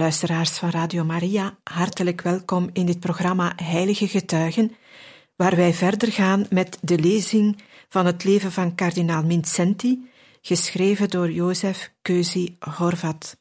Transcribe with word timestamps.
Luisteraars 0.00 0.50
van 0.50 0.70
Radio 0.70 1.04
Maria, 1.04 1.58
hartelijk 1.64 2.20
welkom 2.20 2.70
in 2.72 2.86
dit 2.86 3.00
programma 3.00 3.52
Heilige 3.56 4.08
Getuigen, 4.08 4.72
waar 5.36 5.56
wij 5.56 5.74
verder 5.74 6.12
gaan 6.12 6.46
met 6.50 6.78
de 6.80 6.98
lezing 6.98 7.62
van 7.88 8.06
het 8.06 8.24
leven 8.24 8.52
van 8.52 8.74
kardinaal 8.74 9.22
Mincenti, 9.22 10.10
geschreven 10.40 11.10
door 11.10 11.30
Jozef 11.30 11.92
Keuzi 12.02 12.56
Horvat. 12.58 13.36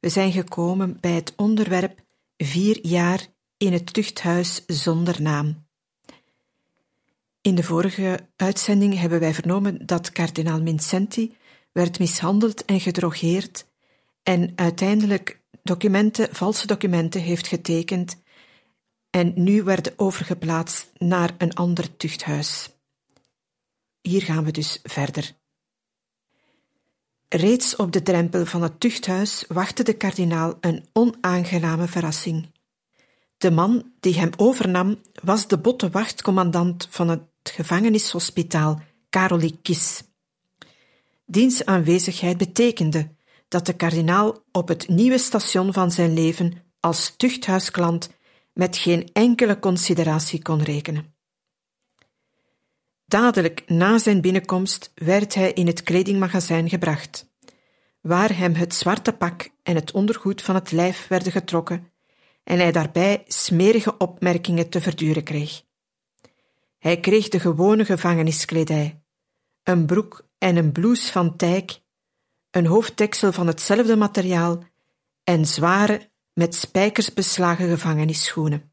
We 0.00 0.08
zijn 0.08 0.32
gekomen 0.32 1.00
bij 1.00 1.12
het 1.12 1.32
onderwerp 1.36 2.04
Vier 2.36 2.78
jaar 2.86 3.26
in 3.56 3.72
het 3.72 3.92
tuchthuis 3.92 4.64
zonder 4.66 5.22
naam. 5.22 5.66
In 7.40 7.54
de 7.54 7.62
vorige 7.62 8.28
uitzending 8.36 8.98
hebben 8.98 9.20
wij 9.20 9.34
vernomen 9.34 9.86
dat 9.86 10.12
kardinaal 10.12 10.62
Mincenti 10.62 11.36
werd 11.72 11.98
mishandeld 11.98 12.64
en 12.64 12.80
gedrogeerd 12.80 13.66
en 14.22 14.52
uiteindelijk 14.54 15.44
documenten, 15.66 16.34
valse 16.34 16.66
documenten 16.66 17.20
heeft 17.20 17.46
getekend 17.46 18.16
en 19.10 19.32
nu 19.34 19.62
werden 19.62 19.92
overgeplaatst 19.96 20.90
naar 20.98 21.34
een 21.38 21.54
ander 21.54 21.96
tuchthuis. 21.96 22.70
Hier 24.00 24.22
gaan 24.22 24.44
we 24.44 24.50
dus 24.50 24.80
verder. 24.82 25.34
Reeds 27.28 27.76
op 27.76 27.92
de 27.92 28.02
drempel 28.02 28.46
van 28.46 28.62
het 28.62 28.80
tuchthuis 28.80 29.44
wachtte 29.48 29.82
de 29.82 29.92
kardinaal 29.92 30.54
een 30.60 30.84
onaangename 30.92 31.86
verrassing. 31.86 32.54
De 33.36 33.50
man 33.50 33.92
die 34.00 34.14
hem 34.18 34.30
overnam 34.36 35.00
was 35.22 35.48
de 35.48 35.58
botte 35.58 35.90
wachtcommandant 35.90 36.88
van 36.90 37.08
het 37.08 37.22
gevangenishospitaal, 37.42 38.82
Karolikis. 39.10 40.02
Diens 41.26 41.64
aanwezigheid 41.64 42.36
betekende 42.36 43.15
dat 43.48 43.66
de 43.66 43.72
kardinaal 43.72 44.44
op 44.52 44.68
het 44.68 44.88
nieuwe 44.88 45.18
station 45.18 45.72
van 45.72 45.90
zijn 45.90 46.14
leven 46.14 46.52
als 46.80 47.14
tuchthuisklant 47.16 48.10
met 48.52 48.76
geen 48.76 49.08
enkele 49.12 49.58
consideratie 49.58 50.42
kon 50.42 50.62
rekenen. 50.62 51.14
Dadelijk 53.06 53.62
na 53.66 53.98
zijn 53.98 54.20
binnenkomst 54.20 54.92
werd 54.94 55.34
hij 55.34 55.52
in 55.52 55.66
het 55.66 55.82
kledingmagazijn 55.82 56.68
gebracht, 56.68 57.30
waar 58.00 58.36
hem 58.36 58.54
het 58.54 58.74
zwarte 58.74 59.12
pak 59.12 59.48
en 59.62 59.74
het 59.74 59.92
ondergoed 59.92 60.42
van 60.42 60.54
het 60.54 60.72
lijf 60.72 61.06
werden 61.08 61.32
getrokken 61.32 61.92
en 62.44 62.58
hij 62.58 62.72
daarbij 62.72 63.24
smerige 63.26 63.96
opmerkingen 63.96 64.68
te 64.68 64.80
verduren 64.80 65.22
kreeg. 65.22 65.62
Hij 66.78 67.00
kreeg 67.00 67.28
de 67.28 67.40
gewone 67.40 67.84
gevangeniskledij, 67.84 69.02
een 69.62 69.86
broek 69.86 70.28
en 70.38 70.56
een 70.56 70.72
blouse 70.72 71.12
van 71.12 71.36
tijk 71.36 71.80
een 72.56 72.66
hoofddeksel 72.66 73.32
van 73.32 73.46
hetzelfde 73.46 73.96
materiaal 73.96 74.62
en 75.24 75.46
zware, 75.46 76.08
met 76.32 76.54
spijkers 76.54 77.12
beslagen 77.12 77.68
gevangenisschoenen. 77.68 78.70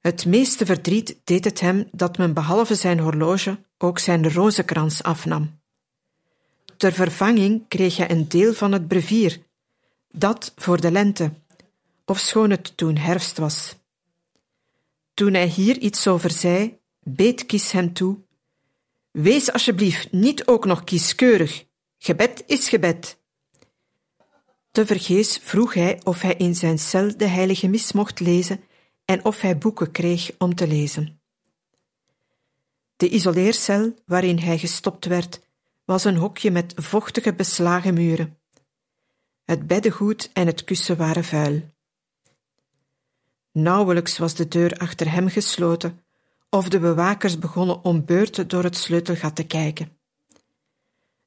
Het 0.00 0.26
meeste 0.26 0.66
verdriet 0.66 1.16
deed 1.24 1.44
het 1.44 1.60
hem 1.60 1.88
dat 1.92 2.18
men 2.18 2.34
behalve 2.34 2.74
zijn 2.74 2.98
horloge 2.98 3.58
ook 3.78 3.98
zijn 3.98 4.32
rozenkrans 4.32 5.02
afnam. 5.02 5.60
Ter 6.76 6.92
vervanging 6.92 7.68
kreeg 7.68 7.96
hij 7.96 8.10
een 8.10 8.28
deel 8.28 8.54
van 8.54 8.72
het 8.72 8.88
brevier, 8.88 9.42
dat 10.12 10.52
voor 10.56 10.80
de 10.80 10.90
lente, 10.90 11.32
ofschoon 12.04 12.50
het 12.50 12.76
toen 12.76 12.96
herfst 12.96 13.38
was. 13.38 13.76
Toen 15.14 15.34
hij 15.34 15.46
hier 15.46 15.78
iets 15.78 16.06
over 16.06 16.30
zei, 16.30 16.78
beet 17.02 17.46
Kies 17.46 17.72
hem 17.72 17.92
toe 17.92 18.18
Wees 19.10 19.52
alsjeblieft 19.52 20.12
niet 20.12 20.46
ook 20.46 20.64
nog 20.64 20.84
kieskeurig. 20.84 21.66
Gebed 21.98 22.42
is 22.46 22.68
gebed. 22.68 23.18
Tevergeefs 24.70 25.38
vroeg 25.42 25.74
hij 25.74 26.00
of 26.04 26.20
hij 26.20 26.34
in 26.34 26.54
zijn 26.54 26.78
cel 26.78 27.16
de 27.16 27.26
heilige 27.26 27.68
mis 27.68 27.92
mocht 27.92 28.20
lezen 28.20 28.60
en 29.04 29.24
of 29.24 29.40
hij 29.40 29.58
boeken 29.58 29.90
kreeg 29.90 30.30
om 30.38 30.54
te 30.54 30.66
lezen. 30.66 31.20
De 32.96 33.08
isoleercel 33.08 33.94
waarin 34.06 34.38
hij 34.38 34.58
gestopt 34.58 35.04
werd, 35.04 35.40
was 35.84 36.04
een 36.04 36.16
hokje 36.16 36.50
met 36.50 36.72
vochtige 36.76 37.34
beslagen 37.34 37.94
muren. 37.94 38.38
Het 39.44 39.66
beddengoed 39.66 40.30
en 40.32 40.46
het 40.46 40.64
kussen 40.64 40.96
waren 40.96 41.24
vuil. 41.24 41.62
Nauwelijks 43.52 44.18
was 44.18 44.34
de 44.34 44.48
deur 44.48 44.76
achter 44.76 45.12
hem 45.12 45.28
gesloten 45.28 46.02
of 46.50 46.68
de 46.68 46.78
bewakers 46.78 47.38
begonnen 47.38 47.84
om 47.84 48.04
beurten 48.04 48.48
door 48.48 48.62
het 48.62 48.76
sleutelgat 48.76 49.36
te 49.36 49.46
kijken. 49.46 49.98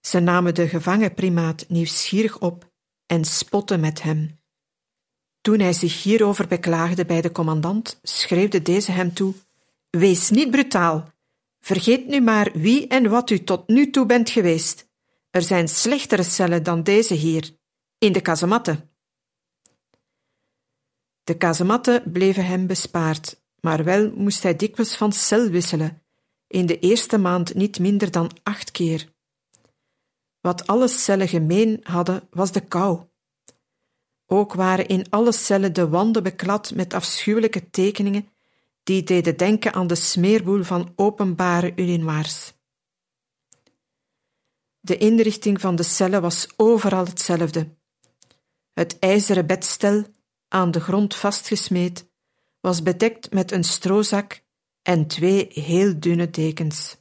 Ze 0.02 0.20
namen 0.20 0.56
de 0.56 0.68
gevangen 0.68 1.14
primaat 1.14 1.66
nieuwsgierig 1.68 2.40
op 2.40 2.72
en 3.06 3.26
spotten 3.26 3.80
met 3.80 4.02
hem. 4.02 4.40
Toen 5.42 5.60
hij 5.60 5.74
zich 5.74 6.04
hierover 6.04 6.48
beklaagde 6.48 7.06
bij 7.06 7.22
de 7.22 7.32
commandant, 7.32 8.00
schreeuwde 8.04 8.62
deze 8.62 8.92
hem 8.92 9.14
toe: 9.14 9.34
Wees 9.90 10.30
niet 10.30 10.52
brutaal. 10.52 11.10
Vergeet 11.60 12.08
nu 12.08 12.22
maar 12.22 12.52
wie 12.54 12.88
en 12.88 13.10
wat 13.10 13.30
u 13.30 13.44
tot 13.44 13.68
nu 13.68 13.90
toe 13.90 14.06
bent 14.06 14.30
geweest. 14.30 14.90
Er 15.30 15.42
zijn 15.42 15.68
slechtere 15.68 16.24
cellen 16.24 16.64
dan 16.64 16.84
deze 16.84 17.14
hier, 17.14 17.56
in 17.98 18.12
de 18.12 18.22
kazematten. 18.22 18.90
De 21.24 21.38
kazematten 21.38 22.12
bleven 22.12 22.46
hem 22.46 22.68
bespaard, 22.68 23.41
maar 23.62 23.84
wel 23.84 24.12
moest 24.16 24.44
hij 24.44 24.56
dikwijls 24.56 24.96
van 24.96 25.12
cel 25.12 25.50
wisselen, 25.50 26.04
in 26.48 26.66
de 26.66 26.80
eerste 26.80 27.18
maand 27.18 27.54
niet 27.54 27.80
minder 27.80 28.12
dan 28.12 28.32
acht 28.44 28.72
keer. 28.72 29.14
Wat 30.40 30.68
alle 30.68 30.88
cellen 30.88 31.28
gemeen 31.28 31.80
hadden, 31.84 32.28
was 32.32 32.52
de 32.52 32.62
kou. 32.62 33.02
Ook 34.26 34.54
waren 34.54 34.88
in 34.88 35.10
alle 35.10 35.32
cellen 35.32 35.74
de 35.74 35.90
wanden 35.90 36.24
beklad 36.24 36.74
met 36.76 36.94
afschuwelijke 36.94 37.70
tekeningen 37.70 38.30
die 38.84 39.04
deden 39.04 39.38
denken 39.38 39.74
aan 39.74 39.88
de 39.88 39.96
smeerboel 39.96 40.64
van 40.64 40.94
openbare 40.96 41.72
urinoirs. 41.76 42.54
De 44.80 44.98
inrichting 44.98 45.62
van 45.62 45.76
de 45.76 45.84
cellen 45.84 46.22
was 46.22 46.48
overal 46.56 47.06
hetzelfde. 47.06 47.76
Het 48.74 49.00
ijzeren 49.00 49.46
bedstel, 49.48 50.04
aan 50.48 50.72
de 50.72 50.80
grond 50.80 51.16
vastgesmeed, 51.16 52.11
was 52.62 52.82
bedekt 52.82 53.34
met 53.34 53.52
een 53.52 53.64
stroozak 53.64 54.44
en 54.82 55.08
twee 55.08 55.48
heel 55.50 56.00
dunne 56.00 56.30
dekens. 56.30 56.98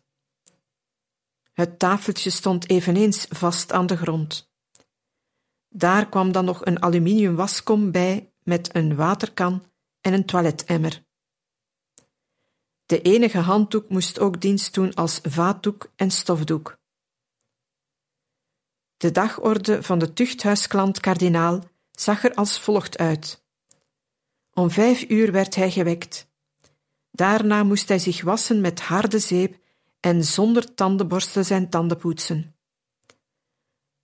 Het 1.53 1.79
tafeltje 1.79 2.31
stond 2.31 2.71
eveneens 2.71 3.27
vast 3.29 3.73
aan 3.73 3.87
de 3.87 3.97
grond. 3.97 4.51
Daar 5.69 6.09
kwam 6.09 6.33
dan 6.33 6.45
nog 6.45 6.65
een 6.65 6.83
aluminium 6.83 7.37
waskom 7.37 7.91
bij 7.91 8.33
met 8.43 8.75
een 8.75 8.97
waterkan 8.97 9.67
en 10.01 10.13
een 10.13 10.25
toiletemmer. 10.25 11.05
De 12.87 13.03
enige 13.03 13.39
handdoek 13.39 13.89
moest 13.89 14.19
ook 14.19 14.41
dienst 14.41 14.75
doen 14.75 14.95
als 14.95 15.21
vaatdoek 15.23 15.93
en 15.97 16.11
stofdoek. 16.11 16.79
De 18.97 19.11
dagorde 19.11 19.83
van 19.83 19.99
de 19.99 20.13
tuchthuisklant 20.13 21.01
kardinaal 21.01 21.65
zag 21.91 22.25
er 22.25 22.35
als 22.35 22.61
volgt 22.61 22.99
uit. 22.99 23.45
Om 24.55 24.71
vijf 24.71 25.05
uur 25.09 25.33
werd 25.33 25.55
hij 25.55 25.71
gewekt. 25.71 26.29
Daarna 27.11 27.63
moest 27.63 27.89
hij 27.89 27.99
zich 27.99 28.23
wassen 28.23 28.61
met 28.61 28.81
harde 28.81 29.19
zeep 29.19 29.59
en 30.01 30.25
zonder 30.25 30.75
tandenborstel 30.75 31.45
zijn 31.45 31.69
tanden 31.69 31.97
poetsen. 31.99 32.55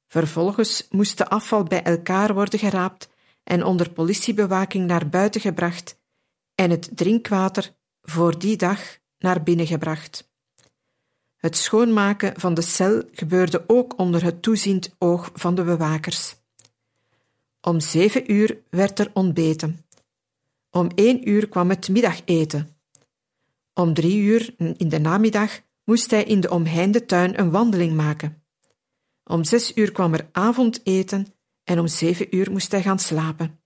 Vervolgens 0.07 0.87
moest 0.91 1.19
de 1.19 1.29
afval 1.29 1.63
bij 1.63 1.83
elkaar 1.83 2.35
worden 2.35 2.59
geraapt 2.59 3.09
en 3.45 3.65
onder 3.65 3.91
politiebewaking 3.91 4.87
naar 4.87 5.09
buiten 5.09 5.41
gebracht 5.41 5.99
en 6.55 6.71
het 6.71 6.91
drinkwater 6.95 7.75
voor 8.03 8.39
die 8.39 8.57
dag 8.57 8.99
naar 9.19 9.43
binnen 9.43 9.67
gebracht. 9.67 10.31
Het 11.37 11.57
schoonmaken 11.57 12.41
van 12.41 12.55
de 12.55 12.63
cel 12.63 13.03
gebeurde 13.13 13.65
ook 13.67 13.99
onder 13.99 14.25
het 14.25 14.43
toeziend 14.43 14.95
oog 14.99 15.31
van 15.35 15.55
de 15.55 15.65
bewakers. 15.65 16.37
Om 17.61 17.81
zeven 17.81 18.33
uur 18.33 18.63
werd 18.71 18.99
er 18.99 19.11
ontbeten. 19.13 19.86
Om 20.76 20.90
één 20.94 21.28
uur 21.28 21.49
kwam 21.49 21.69
het 21.69 21.88
middageten. 21.88 22.78
Om 23.75 23.94
drie 23.94 24.23
uur 24.23 24.55
in 24.58 24.88
de 24.88 24.99
namiddag 24.99 25.61
moest 25.84 26.11
hij 26.11 26.25
in 26.25 26.40
de 26.40 26.50
omheinde 26.50 27.05
tuin 27.05 27.38
een 27.38 27.50
wandeling 27.50 27.94
maken. 27.94 28.44
Om 29.25 29.44
zes 29.44 29.76
uur 29.76 29.93
kwam 29.93 30.14
er 30.14 30.28
avondeten 30.32 31.26
en 31.64 31.78
om 31.78 31.87
zeven 31.87 32.37
uur 32.37 32.50
moest 32.50 32.70
hij 32.73 32.82
gaan 32.82 32.99
slapen. 32.99 33.61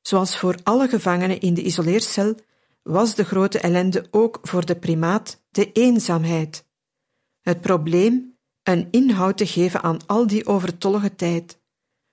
Zoals 0.00 0.38
voor 0.38 0.56
alle 0.62 0.88
gevangenen 0.88 1.40
in 1.40 1.54
de 1.54 1.62
isoleercel 1.62 2.34
was 2.82 3.14
de 3.14 3.24
grote 3.24 3.58
ellende 3.58 4.06
ook 4.10 4.38
voor 4.42 4.66
de 4.66 4.76
primaat 4.76 5.44
de 5.50 5.72
eenzaamheid. 5.72 6.66
Het 7.40 7.60
probleem 7.60 8.38
een 8.62 8.88
inhoud 8.90 9.36
te 9.36 9.46
geven 9.46 9.82
aan 9.82 10.06
al 10.06 10.26
die 10.26 10.46
overtollige 10.46 11.14
tijd, 11.14 11.60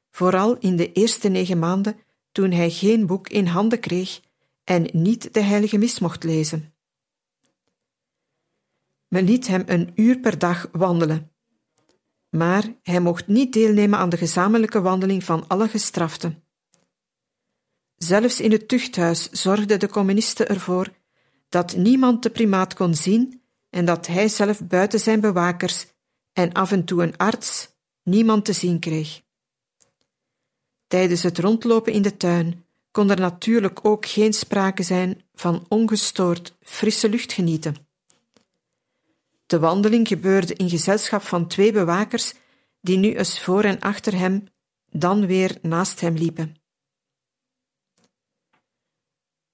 vooral 0.09 0.57
in 0.57 0.75
de 0.75 0.91
eerste 0.91 1.29
negen 1.29 1.59
maanden 1.59 2.02
toen 2.33 2.51
hij 2.51 2.69
geen 2.69 3.05
boek 3.05 3.29
in 3.29 3.45
handen 3.45 3.79
kreeg 3.79 4.21
en 4.63 4.89
niet 4.91 5.33
de 5.33 5.41
heilige 5.41 5.77
mis 5.77 5.99
mocht 5.99 6.23
lezen. 6.23 6.73
Men 9.07 9.25
liet 9.25 9.47
hem 9.47 9.63
een 9.65 9.91
uur 9.95 10.19
per 10.19 10.39
dag 10.39 10.69
wandelen, 10.71 11.31
maar 12.29 12.75
hij 12.83 12.99
mocht 12.99 13.27
niet 13.27 13.53
deelnemen 13.53 13.99
aan 13.99 14.09
de 14.09 14.17
gezamenlijke 14.17 14.81
wandeling 14.81 15.23
van 15.23 15.47
alle 15.47 15.67
gestraften. 15.67 16.43
Zelfs 17.95 18.39
in 18.39 18.51
het 18.51 18.67
tuchthuis 18.67 19.29
zorgden 19.29 19.79
de 19.79 19.89
communisten 19.89 20.47
ervoor 20.47 20.87
dat 21.49 21.75
niemand 21.75 22.23
de 22.23 22.29
primaat 22.29 22.73
kon 22.73 22.95
zien 22.95 23.43
en 23.69 23.85
dat 23.85 24.07
hij 24.07 24.27
zelf 24.27 24.67
buiten 24.67 24.99
zijn 24.99 25.19
bewakers 25.19 25.85
en 26.33 26.51
af 26.51 26.71
en 26.71 26.85
toe 26.85 27.03
een 27.03 27.17
arts 27.17 27.69
niemand 28.03 28.45
te 28.45 28.53
zien 28.53 28.79
kreeg. 28.79 29.22
Tijdens 30.93 31.23
het 31.23 31.39
rondlopen 31.39 31.93
in 31.93 32.01
de 32.01 32.17
tuin 32.17 32.65
kon 32.91 33.09
er 33.09 33.19
natuurlijk 33.19 33.79
ook 33.85 34.05
geen 34.05 34.33
sprake 34.33 34.83
zijn 34.83 35.23
van 35.33 35.65
ongestoord 35.67 36.57
frisse 36.61 37.09
lucht 37.09 37.33
genieten. 37.33 37.75
De 39.45 39.59
wandeling 39.59 40.07
gebeurde 40.07 40.53
in 40.53 40.69
gezelschap 40.69 41.21
van 41.21 41.47
twee 41.47 41.71
bewakers 41.71 42.33
die 42.81 42.97
nu 42.97 43.15
eens 43.15 43.39
voor 43.39 43.63
en 43.63 43.79
achter 43.79 44.17
hem, 44.17 44.43
dan 44.91 45.25
weer 45.25 45.57
naast 45.61 45.99
hem 45.99 46.13
liepen. 46.13 46.55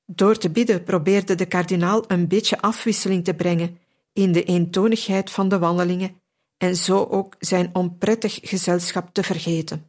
Door 0.05 0.37
te 0.37 0.49
bidden 0.49 0.83
probeerde 0.83 1.35
de 1.35 1.45
kardinaal 1.45 2.03
een 2.07 2.27
beetje 2.27 2.61
afwisseling 2.61 3.23
te 3.23 3.33
brengen 3.33 3.79
in 4.13 4.31
de 4.31 4.43
eentonigheid 4.43 5.31
van 5.31 5.49
de 5.49 5.59
wandelingen 5.59 6.21
en 6.57 6.75
zo 6.75 7.03
ook 7.03 7.35
zijn 7.39 7.69
onprettig 7.73 8.39
gezelschap 8.41 9.13
te 9.13 9.23
vergeten. 9.23 9.88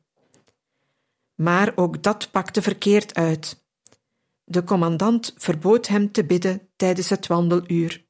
Maar 1.40 1.72
ook 1.74 2.02
dat 2.02 2.30
pakte 2.30 2.62
verkeerd 2.62 3.14
uit. 3.14 3.64
De 4.44 4.64
commandant 4.64 5.34
verbood 5.36 5.86
hem 5.86 6.12
te 6.12 6.24
bidden 6.24 6.68
tijdens 6.76 7.08
het 7.08 7.26
wandeluur. 7.26 8.06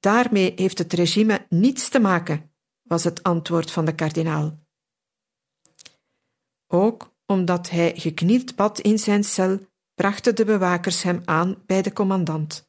Daarmee 0.00 0.52
heeft 0.56 0.78
het 0.78 0.92
regime 0.92 1.46
niets 1.48 1.88
te 1.88 1.98
maken, 1.98 2.50
was 2.82 3.04
het 3.04 3.22
antwoord 3.22 3.70
van 3.70 3.84
de 3.84 3.94
kardinaal. 3.94 4.58
Ook 6.66 7.14
omdat 7.26 7.70
hij 7.70 7.92
geknield 7.96 8.56
bad 8.56 8.80
in 8.80 8.98
zijn 8.98 9.24
cel, 9.24 9.58
brachten 9.94 10.34
de 10.34 10.44
bewakers 10.44 11.02
hem 11.02 11.22
aan 11.24 11.62
bij 11.66 11.82
de 11.82 11.92
commandant. 11.92 12.68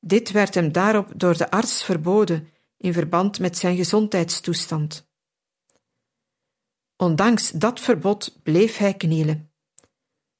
Dit 0.00 0.30
werd 0.30 0.54
hem 0.54 0.72
daarop 0.72 1.12
door 1.16 1.36
de 1.36 1.50
arts 1.50 1.84
verboden 1.84 2.48
in 2.76 2.92
verband 2.92 3.38
met 3.38 3.58
zijn 3.58 3.76
gezondheidstoestand. 3.76 5.12
Ondanks 6.96 7.50
dat 7.50 7.80
verbod 7.80 8.42
bleef 8.42 8.76
hij 8.76 8.94
knielen. 8.94 9.52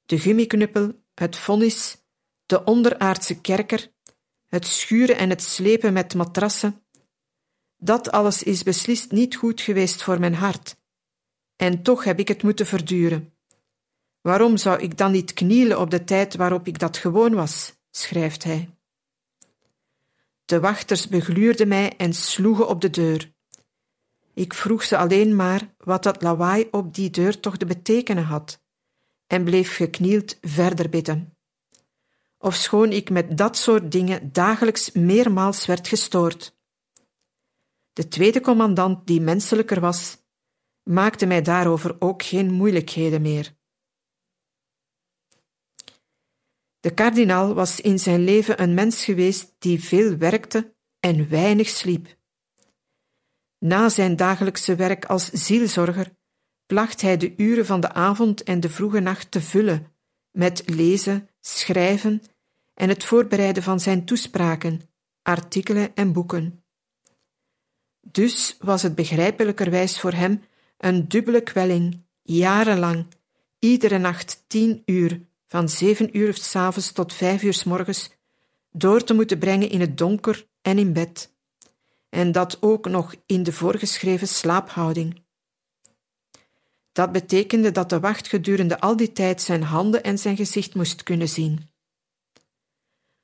De 0.05 0.19
gummiknuppel, 0.19 1.03
het 1.13 1.35
vonnis, 1.35 1.97
de 2.45 2.63
onderaardse 2.63 3.41
kerker, 3.41 3.91
het 4.47 4.67
schuren 4.67 5.17
en 5.17 5.29
het 5.29 5.41
slepen 5.41 5.93
met 5.93 6.13
matrassen, 6.13 6.83
dat 7.77 8.11
alles 8.11 8.43
is 8.43 8.63
beslist 8.63 9.11
niet 9.11 9.35
goed 9.35 9.61
geweest 9.61 10.03
voor 10.03 10.19
mijn 10.19 10.35
hart. 10.35 10.77
En 11.55 11.83
toch 11.83 12.03
heb 12.03 12.19
ik 12.19 12.27
het 12.27 12.43
moeten 12.43 12.65
verduren. 12.65 13.33
Waarom 14.21 14.57
zou 14.57 14.81
ik 14.81 14.97
dan 14.97 15.11
niet 15.11 15.33
knielen 15.33 15.79
op 15.79 15.89
de 15.89 16.03
tijd 16.03 16.35
waarop 16.35 16.67
ik 16.67 16.79
dat 16.79 16.97
gewoon 16.97 17.33
was? 17.33 17.73
schrijft 17.91 18.43
hij. 18.43 18.69
De 20.45 20.59
wachters 20.59 21.07
begluurden 21.07 21.67
mij 21.67 21.93
en 21.97 22.13
sloegen 22.13 22.67
op 22.67 22.81
de 22.81 22.89
deur. 22.89 23.34
Ik 24.35 24.53
vroeg 24.53 24.83
ze 24.83 24.97
alleen 24.97 25.35
maar 25.35 25.73
wat 25.77 26.03
dat 26.03 26.21
lawaai 26.21 26.67
op 26.71 26.93
die 26.93 27.09
deur 27.09 27.39
toch 27.39 27.57
te 27.57 27.65
betekenen 27.65 28.23
had, 28.23 28.61
en 29.27 29.43
bleef 29.43 29.75
geknield 29.75 30.37
verder 30.41 30.89
bidden. 30.89 31.37
Ofschoon 32.37 32.91
ik 32.91 33.09
met 33.09 33.37
dat 33.37 33.57
soort 33.57 33.91
dingen 33.91 34.31
dagelijks 34.33 34.91
meermaals 34.91 35.65
werd 35.65 35.87
gestoord. 35.87 36.57
De 37.93 38.07
tweede 38.07 38.41
commandant, 38.41 39.07
die 39.07 39.21
menselijker 39.21 39.79
was, 39.79 40.17
maakte 40.83 41.25
mij 41.25 41.41
daarover 41.41 41.95
ook 41.99 42.23
geen 42.23 42.53
moeilijkheden 42.53 43.21
meer. 43.21 43.55
De 46.79 46.93
kardinaal 46.93 47.53
was 47.53 47.81
in 47.81 47.99
zijn 47.99 48.23
leven 48.23 48.61
een 48.61 48.73
mens 48.73 49.03
geweest 49.03 49.55
die 49.59 49.83
veel 49.83 50.17
werkte 50.17 50.75
en 50.99 51.29
weinig 51.29 51.69
sliep. 51.69 52.17
Na 53.65 53.89
zijn 53.89 54.15
dagelijkse 54.15 54.75
werk 54.75 55.05
als 55.05 55.29
zielzorger 55.29 56.11
placht 56.65 57.01
hij 57.01 57.17
de 57.17 57.33
uren 57.37 57.65
van 57.65 57.79
de 57.79 57.93
avond 57.93 58.43
en 58.43 58.59
de 58.59 58.69
vroege 58.69 58.99
nacht 58.99 59.31
te 59.31 59.41
vullen 59.41 59.87
met 60.31 60.63
lezen, 60.65 61.29
schrijven 61.41 62.21
en 62.73 62.89
het 62.89 63.03
voorbereiden 63.03 63.63
van 63.63 63.79
zijn 63.79 64.05
toespraken, 64.05 64.81
artikelen 65.21 65.95
en 65.95 66.13
boeken. 66.13 66.63
Dus 68.01 68.57
was 68.59 68.81
het 68.81 68.95
begrijpelijkerwijs 68.95 69.99
voor 69.99 70.13
hem 70.13 70.43
een 70.77 71.07
dubbele 71.07 71.41
kwelling, 71.41 72.05
jarenlang, 72.21 73.07
iedere 73.59 73.97
nacht 73.97 74.43
tien 74.47 74.81
uur, 74.85 75.21
van 75.47 75.69
zeven 75.69 76.17
uur 76.17 76.33
s 76.33 76.55
avonds 76.55 76.91
tot 76.91 77.13
vijf 77.13 77.43
uur 77.43 77.53
s 77.53 77.63
morgens, 77.63 78.09
door 78.71 79.03
te 79.03 79.13
moeten 79.13 79.37
brengen 79.39 79.69
in 79.69 79.79
het 79.79 79.97
donker 79.97 80.47
en 80.61 80.77
in 80.77 80.93
bed 80.93 81.34
en 82.15 82.31
dat 82.31 82.57
ook 82.61 82.89
nog 82.89 83.15
in 83.25 83.43
de 83.43 83.51
voorgeschreven 83.51 84.27
slaaphouding. 84.27 85.23
Dat 86.91 87.11
betekende 87.11 87.71
dat 87.71 87.89
de 87.89 87.99
wacht 87.99 88.27
gedurende 88.27 88.79
al 88.79 88.95
die 88.95 89.11
tijd 89.11 89.41
zijn 89.41 89.63
handen 89.63 90.03
en 90.03 90.17
zijn 90.17 90.35
gezicht 90.35 90.75
moest 90.75 91.03
kunnen 91.03 91.29
zien. 91.29 91.69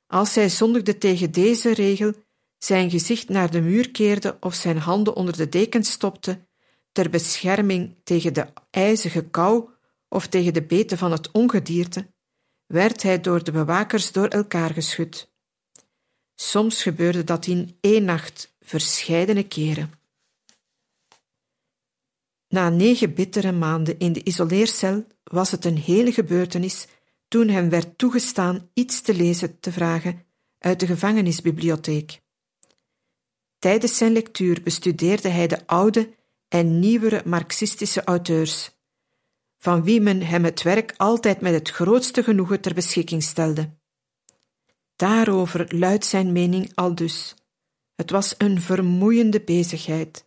Als 0.06 0.34
hij 0.34 0.48
zondigde 0.48 0.98
tegen 0.98 1.32
deze 1.32 1.74
regel, 1.74 2.12
zijn 2.58 2.90
gezicht 2.90 3.28
naar 3.28 3.50
de 3.50 3.60
muur 3.60 3.90
keerde 3.90 4.36
of 4.40 4.54
zijn 4.54 4.78
handen 4.78 5.16
onder 5.16 5.36
de 5.36 5.48
deken 5.48 5.84
stopte, 5.84 6.46
ter 6.92 7.10
bescherming 7.10 7.96
tegen 8.04 8.34
de 8.34 8.46
ijzige 8.70 9.28
kou 9.30 9.68
of 10.08 10.26
tegen 10.26 10.54
de 10.54 10.62
beten 10.62 10.98
van 10.98 11.12
het 11.12 11.30
ongedierte, 11.30 12.06
werd 12.66 13.02
hij 13.02 13.20
door 13.20 13.44
de 13.44 13.52
bewakers 13.52 14.12
door 14.12 14.28
elkaar 14.28 14.70
geschud. 14.70 15.31
Soms 16.34 16.82
gebeurde 16.82 17.24
dat 17.24 17.46
in 17.46 17.76
één 17.80 18.04
nacht 18.04 18.54
verscheidene 18.60 19.42
keren. 19.42 19.92
Na 22.48 22.68
negen 22.68 23.14
bittere 23.14 23.52
maanden 23.52 23.98
in 23.98 24.12
de 24.12 24.22
isoleercel 24.22 25.04
was 25.24 25.50
het 25.50 25.64
een 25.64 25.76
hele 25.76 26.12
gebeurtenis 26.12 26.86
toen 27.28 27.48
hem 27.48 27.68
werd 27.68 27.98
toegestaan 27.98 28.70
iets 28.74 29.00
te 29.00 29.14
lezen 29.14 29.60
te 29.60 29.72
vragen 29.72 30.24
uit 30.58 30.80
de 30.80 30.86
gevangenisbibliotheek. 30.86 32.20
Tijdens 33.58 33.96
zijn 33.96 34.12
lectuur 34.12 34.62
bestudeerde 34.62 35.28
hij 35.28 35.46
de 35.46 35.66
oude 35.66 36.14
en 36.48 36.78
nieuwere 36.78 37.22
marxistische 37.24 38.04
auteurs, 38.04 38.70
van 39.58 39.82
wie 39.82 40.00
men 40.00 40.22
hem 40.22 40.44
het 40.44 40.62
werk 40.62 40.94
altijd 40.96 41.40
met 41.40 41.54
het 41.54 41.70
grootste 41.70 42.22
genoegen 42.22 42.60
ter 42.60 42.74
beschikking 42.74 43.22
stelde. 43.22 43.70
Daarover 44.96 45.76
luidt 45.76 46.04
zijn 46.04 46.32
mening 46.32 46.70
aldus. 46.74 47.34
Het 47.94 48.10
was 48.10 48.34
een 48.38 48.60
vermoeiende 48.60 49.40
bezigheid. 49.40 50.26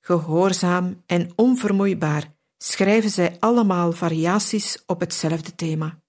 Gehoorzaam 0.00 1.02
en 1.06 1.30
onvermoeibaar 1.36 2.34
schrijven 2.58 3.10
zij 3.10 3.36
allemaal 3.38 3.92
variaties 3.92 4.82
op 4.86 5.00
hetzelfde 5.00 5.54
thema. 5.54 6.02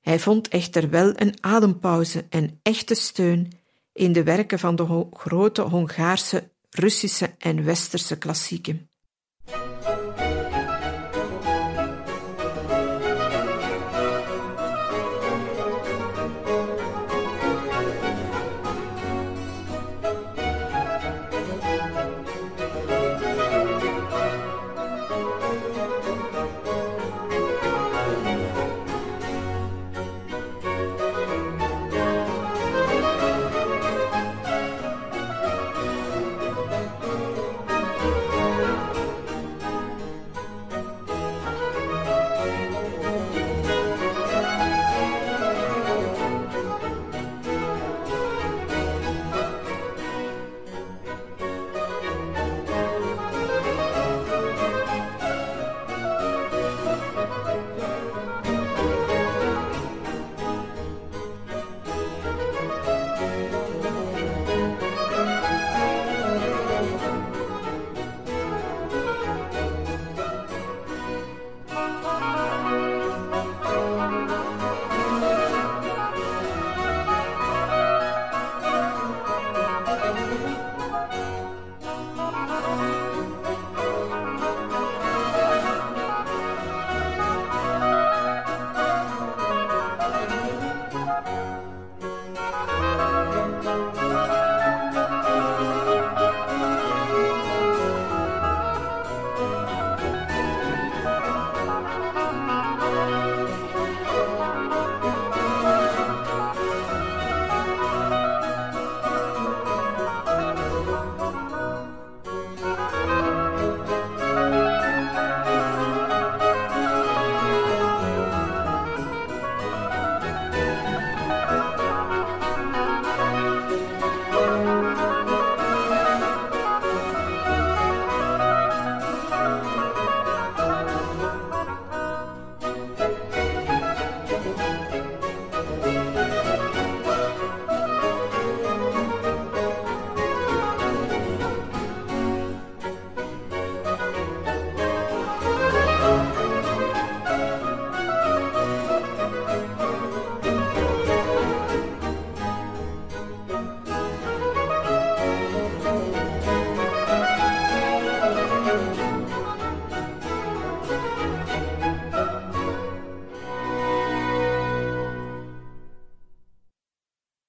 Hij 0.00 0.18
vond 0.18 0.48
echter 0.48 0.90
wel 0.90 1.12
een 1.14 1.36
adempauze 1.40 2.26
en 2.28 2.60
echte 2.62 2.94
steun 2.94 3.52
in 3.92 4.12
de 4.12 4.22
werken 4.22 4.58
van 4.58 4.76
de 4.76 5.06
grote 5.10 5.62
Hongaarse, 5.62 6.50
Russische 6.70 7.34
en 7.38 7.64
Westerse 7.64 8.18
klassieken. 8.18 8.87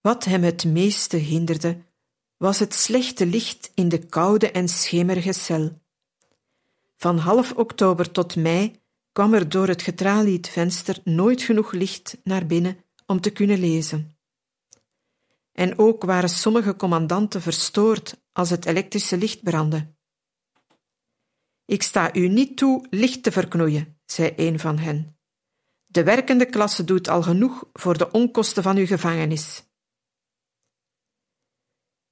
Wat 0.09 0.25
hem 0.25 0.43
het 0.43 0.65
meeste 0.65 1.17
hinderde, 1.17 1.77
was 2.37 2.59
het 2.59 2.73
slechte 2.73 3.25
licht 3.25 3.71
in 3.73 3.89
de 3.89 4.05
koude 4.05 4.51
en 4.51 4.67
schemerige 4.67 5.33
cel. 5.33 5.81
Van 6.97 7.17
half 7.17 7.53
oktober 7.53 8.11
tot 8.11 8.35
mei 8.35 8.81
kwam 9.11 9.33
er 9.33 9.49
door 9.49 9.67
het 9.67 9.81
getralied 9.81 10.47
venster 10.47 10.99
nooit 11.03 11.41
genoeg 11.41 11.71
licht 11.71 12.17
naar 12.23 12.45
binnen 12.45 12.77
om 13.05 13.21
te 13.21 13.29
kunnen 13.29 13.59
lezen. 13.59 14.17
En 15.51 15.77
ook 15.79 16.03
waren 16.03 16.29
sommige 16.29 16.75
commandanten 16.75 17.41
verstoord 17.41 18.21
als 18.31 18.49
het 18.49 18.65
elektrische 18.65 19.17
licht 19.17 19.43
brandde. 19.43 19.93
Ik 21.65 21.83
sta 21.83 22.15
u 22.15 22.27
niet 22.27 22.57
toe 22.57 22.87
licht 22.89 23.23
te 23.23 23.31
verknoeien, 23.31 23.99
zei 24.05 24.33
een 24.35 24.59
van 24.59 24.77
hen. 24.77 25.17
De 25.85 26.03
werkende 26.03 26.45
klasse 26.45 26.83
doet 26.83 27.07
al 27.07 27.21
genoeg 27.21 27.69
voor 27.73 27.97
de 27.97 28.11
onkosten 28.11 28.63
van 28.63 28.77
uw 28.77 28.85
gevangenis. 28.85 29.67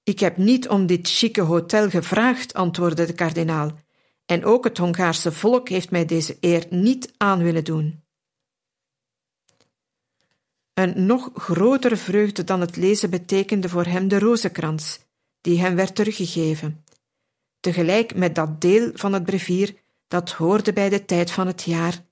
Ik 0.08 0.20
heb 0.20 0.38
niet 0.38 0.70
om 0.70 0.86
dit 0.86 1.08
chique 1.08 1.42
hotel 1.42 1.90
gevraagd, 1.90 2.54
antwoordde 2.54 3.06
de 3.06 3.14
kardinaal, 3.14 3.72
en 4.26 4.46
ook 4.46 4.64
het 4.64 4.78
Hongaarse 4.78 5.32
volk 5.32 5.70
heeft 5.70 5.92
mij 5.92 6.06
deze 6.06 6.38
eer 6.40 6.66
niet 6.70 7.14
aan 7.18 7.44
willen 7.44 7.64
doen. 7.64 8.04
Een 10.74 11.06
nog 11.06 11.30
grotere 11.34 11.98
vreugde 11.98 12.44
dan 12.44 12.62
het 12.62 12.76
lezen 12.76 13.10
betekende 13.10 13.70
voor 13.70 13.86
hem 13.86 14.08
de 14.08 14.20
rozenkrans, 14.20 15.00
die 15.42 15.60
hem 15.60 15.76
werd 15.76 15.96
teruggegeven, 15.96 16.84
tegelijk 17.60 18.16
met 18.16 18.36
dat 18.36 18.62
deel 18.62 18.92
van 18.94 19.14
het 19.14 19.24
brevier 19.24 19.76
dat 20.08 20.32
hoorde 20.32 20.74
bij 20.74 20.90
de 20.90 21.06
tijd 21.06 21.32
van 21.32 21.48
het 21.48 21.64
jaar 21.64 22.06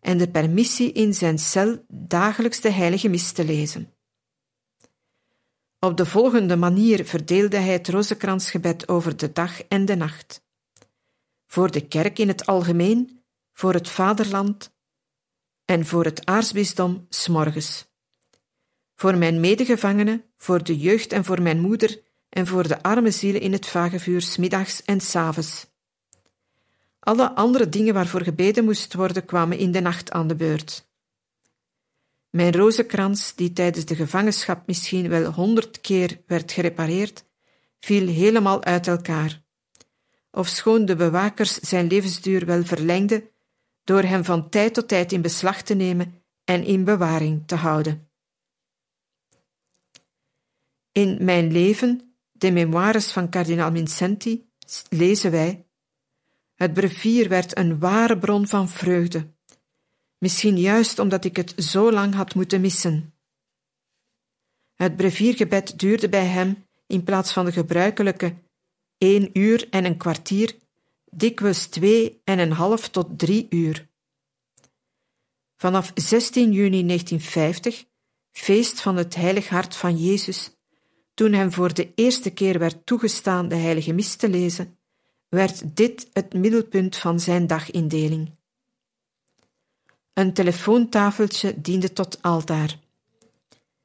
en 0.00 0.18
de 0.18 0.30
permissie 0.30 0.92
in 0.92 1.14
zijn 1.14 1.38
cel 1.38 1.84
dagelijks 1.88 2.60
de 2.60 2.70
heilige 2.70 3.08
mis 3.08 3.32
te 3.32 3.44
lezen. 3.44 3.92
Op 5.84 5.96
de 5.96 6.06
volgende 6.06 6.56
manier 6.56 7.04
verdeelde 7.04 7.56
hij 7.56 7.72
het 7.72 7.88
rozenkransgebed 7.88 8.88
over 8.88 9.16
de 9.16 9.32
dag 9.32 9.62
en 9.62 9.84
de 9.84 9.94
nacht. 9.94 10.42
Voor 11.46 11.70
de 11.70 11.86
kerk 11.86 12.18
in 12.18 12.28
het 12.28 12.46
algemeen, 12.46 13.22
voor 13.52 13.74
het 13.74 13.88
vaderland 13.88 14.72
en 15.64 15.86
voor 15.86 16.04
het 16.04 16.26
aartsbisdom 16.26 17.06
s'morgens. 17.08 17.86
Voor 18.94 19.16
mijn 19.16 19.40
medegevangenen, 19.40 20.24
voor 20.36 20.64
de 20.64 20.78
jeugd 20.78 21.12
en 21.12 21.24
voor 21.24 21.42
mijn 21.42 21.60
moeder 21.60 22.02
en 22.28 22.46
voor 22.46 22.68
de 22.68 22.82
arme 22.82 23.10
zielen 23.10 23.40
in 23.40 23.52
het 23.52 23.66
vagevuur 23.66 24.20
smiddags 24.20 24.82
en 24.84 25.00
s'avonds. 25.00 25.66
Alle 26.98 27.34
andere 27.34 27.68
dingen 27.68 27.94
waarvoor 27.94 28.22
gebeden 28.22 28.64
moest 28.64 28.94
worden 28.94 29.24
kwamen 29.24 29.58
in 29.58 29.72
de 29.72 29.80
nacht 29.80 30.10
aan 30.10 30.26
de 30.26 30.34
beurt. 30.34 30.90
Mijn 32.32 32.52
rozenkrans, 32.52 33.34
die 33.34 33.52
tijdens 33.52 33.84
de 33.84 33.94
gevangenschap 33.94 34.66
misschien 34.66 35.08
wel 35.08 35.32
honderd 35.32 35.80
keer 35.80 36.20
werd 36.26 36.52
gerepareerd, 36.52 37.24
viel 37.78 38.06
helemaal 38.06 38.64
uit 38.64 38.86
elkaar. 38.86 39.42
Ofschoon 40.30 40.84
de 40.84 40.96
bewakers 40.96 41.54
zijn 41.54 41.86
levensduur 41.86 42.46
wel 42.46 42.64
verlengden 42.64 43.30
door 43.84 44.02
hem 44.02 44.24
van 44.24 44.48
tijd 44.48 44.74
tot 44.74 44.88
tijd 44.88 45.12
in 45.12 45.22
beslag 45.22 45.62
te 45.62 45.74
nemen 45.74 46.22
en 46.44 46.64
in 46.64 46.84
bewaring 46.84 47.42
te 47.46 47.54
houden. 47.54 48.10
In 50.92 51.24
Mijn 51.24 51.52
leven, 51.52 52.16
de 52.32 52.50
memoires 52.50 53.12
van 53.12 53.28
kardinaal 53.28 53.72
Vincenti, 53.72 54.50
lezen 54.88 55.30
wij: 55.30 55.66
Het 56.54 56.72
brevier 56.72 57.28
werd 57.28 57.58
een 57.58 57.78
ware 57.78 58.18
bron 58.18 58.46
van 58.46 58.68
vreugde 58.68 59.31
misschien 60.22 60.58
juist 60.58 60.98
omdat 60.98 61.24
ik 61.24 61.36
het 61.36 61.54
zo 61.56 61.92
lang 61.92 62.14
had 62.14 62.34
moeten 62.34 62.60
missen. 62.60 63.14
Het 64.74 64.96
breviergebed 64.96 65.78
duurde 65.78 66.08
bij 66.08 66.26
hem, 66.26 66.66
in 66.86 67.04
plaats 67.04 67.32
van 67.32 67.44
de 67.44 67.52
gebruikelijke 67.52 68.34
één 68.98 69.30
uur 69.32 69.68
en 69.70 69.84
een 69.84 69.96
kwartier, 69.96 70.56
dikwijls 71.10 71.66
twee 71.66 72.20
en 72.24 72.38
een 72.38 72.52
half 72.52 72.88
tot 72.88 73.18
drie 73.18 73.46
uur. 73.50 73.88
Vanaf 75.56 75.90
16 75.94 76.52
juni 76.52 76.86
1950, 76.86 77.84
feest 78.30 78.80
van 78.80 78.96
het 78.96 79.14
Heilig 79.14 79.48
Hart 79.48 79.76
van 79.76 79.96
Jezus, 79.96 80.50
toen 81.14 81.32
hem 81.32 81.52
voor 81.52 81.74
de 81.74 81.92
eerste 81.94 82.30
keer 82.30 82.58
werd 82.58 82.86
toegestaan 82.86 83.48
de 83.48 83.56
Heilige 83.56 83.92
Mis 83.92 84.16
te 84.16 84.28
lezen, 84.28 84.78
werd 85.28 85.76
dit 85.76 86.08
het 86.12 86.34
middelpunt 86.34 86.96
van 86.96 87.20
zijn 87.20 87.46
dagindeling. 87.46 88.40
Een 90.14 90.32
telefoontafeltje 90.32 91.60
diende 91.60 91.92
tot 91.92 92.22
altaar. 92.22 92.78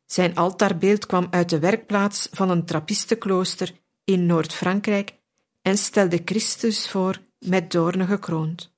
Zijn 0.06 0.36
altaarbeeld 0.36 1.06
kwam 1.06 1.28
uit 1.30 1.50
de 1.50 1.60
werkplaats 1.60 2.28
van 2.32 2.50
een 2.50 2.66
trappistenklooster 2.66 3.74
in 4.04 4.26
Noord-Frankrijk 4.26 5.14
en 5.62 5.78
stelde 5.78 6.22
Christus 6.26 6.90
voor 6.90 7.22
met 7.40 7.72
doornen 7.72 8.08
gekroond. 8.08 8.76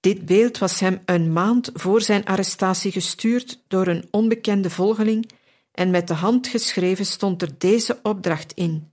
Dit 0.00 0.26
beeld 0.26 0.58
was 0.58 0.80
hem 0.80 1.00
een 1.04 1.32
maand 1.32 1.70
voor 1.74 2.00
zijn 2.00 2.24
arrestatie 2.24 2.92
gestuurd 2.92 3.62
door 3.68 3.86
een 3.86 4.08
onbekende 4.10 4.70
volgeling 4.70 5.30
en 5.72 5.90
met 5.90 6.08
de 6.08 6.14
hand 6.14 6.46
geschreven 6.46 7.06
stond 7.06 7.42
er 7.42 7.58
deze 7.58 7.98
opdracht 8.02 8.52
in: 8.52 8.92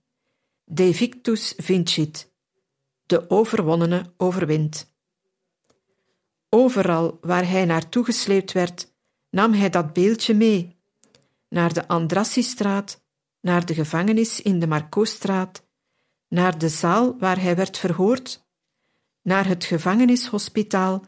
De 0.64 0.94
victus 0.94 1.54
vincit, 1.58 2.32
de 3.06 3.30
overwonnene 3.30 4.14
overwint. 4.18 4.94
Overal 6.50 7.18
waar 7.22 7.50
hij 7.50 7.66
naartoe 7.66 8.06
gesleept 8.06 8.52
werd, 8.52 8.94
nam 9.30 9.54
hij 9.54 9.70
dat 9.70 9.94
beeldje 9.94 10.34
mee. 10.34 10.78
Naar 11.50 11.74
de 11.74 11.88
Andrassistraat, 11.88 13.02
naar 13.42 13.66
de 13.66 13.74
gevangenis 13.74 14.42
in 14.42 14.60
de 14.60 14.68
Marcostraat, 14.68 15.64
naar 16.28 16.58
de 16.58 16.70
zaal 16.70 17.18
waar 17.20 17.42
hij 17.42 17.56
werd 17.56 17.78
verhoord, 17.78 18.48
naar 19.22 19.48
het 19.48 19.66
gevangenishospitaal, 19.66 21.04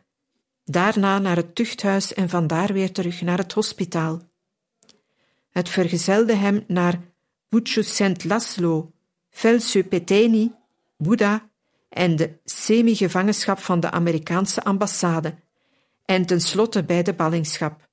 daarna 0.64 1.20
naar 1.20 1.36
het 1.36 1.56
tuchthuis 1.56 2.14
en 2.14 2.30
vandaar 2.30 2.74
weer 2.74 2.92
terug 2.92 3.22
naar 3.22 3.38
het 3.38 3.54
hospitaal. 3.54 4.20
Het 5.50 5.70
vergezelde 5.70 6.34
hem 6.36 6.64
naar 6.68 7.02
Buccio 7.50 7.82
Saint 7.82 8.24
Laszlo, 8.24 8.92
Felsu 9.30 9.84
Peteni, 9.84 10.52
Buddha 10.98 11.50
en 11.92 12.16
de 12.16 12.40
semi-gevangenschap 12.44 13.60
van 13.60 13.80
de 13.80 13.92
Amerikaanse 13.92 14.64
ambassade 14.64 15.36
en 16.06 16.26
tenslotte 16.26 16.84
bij 16.84 17.04
de 17.04 17.14
ballingschap. 17.14 17.90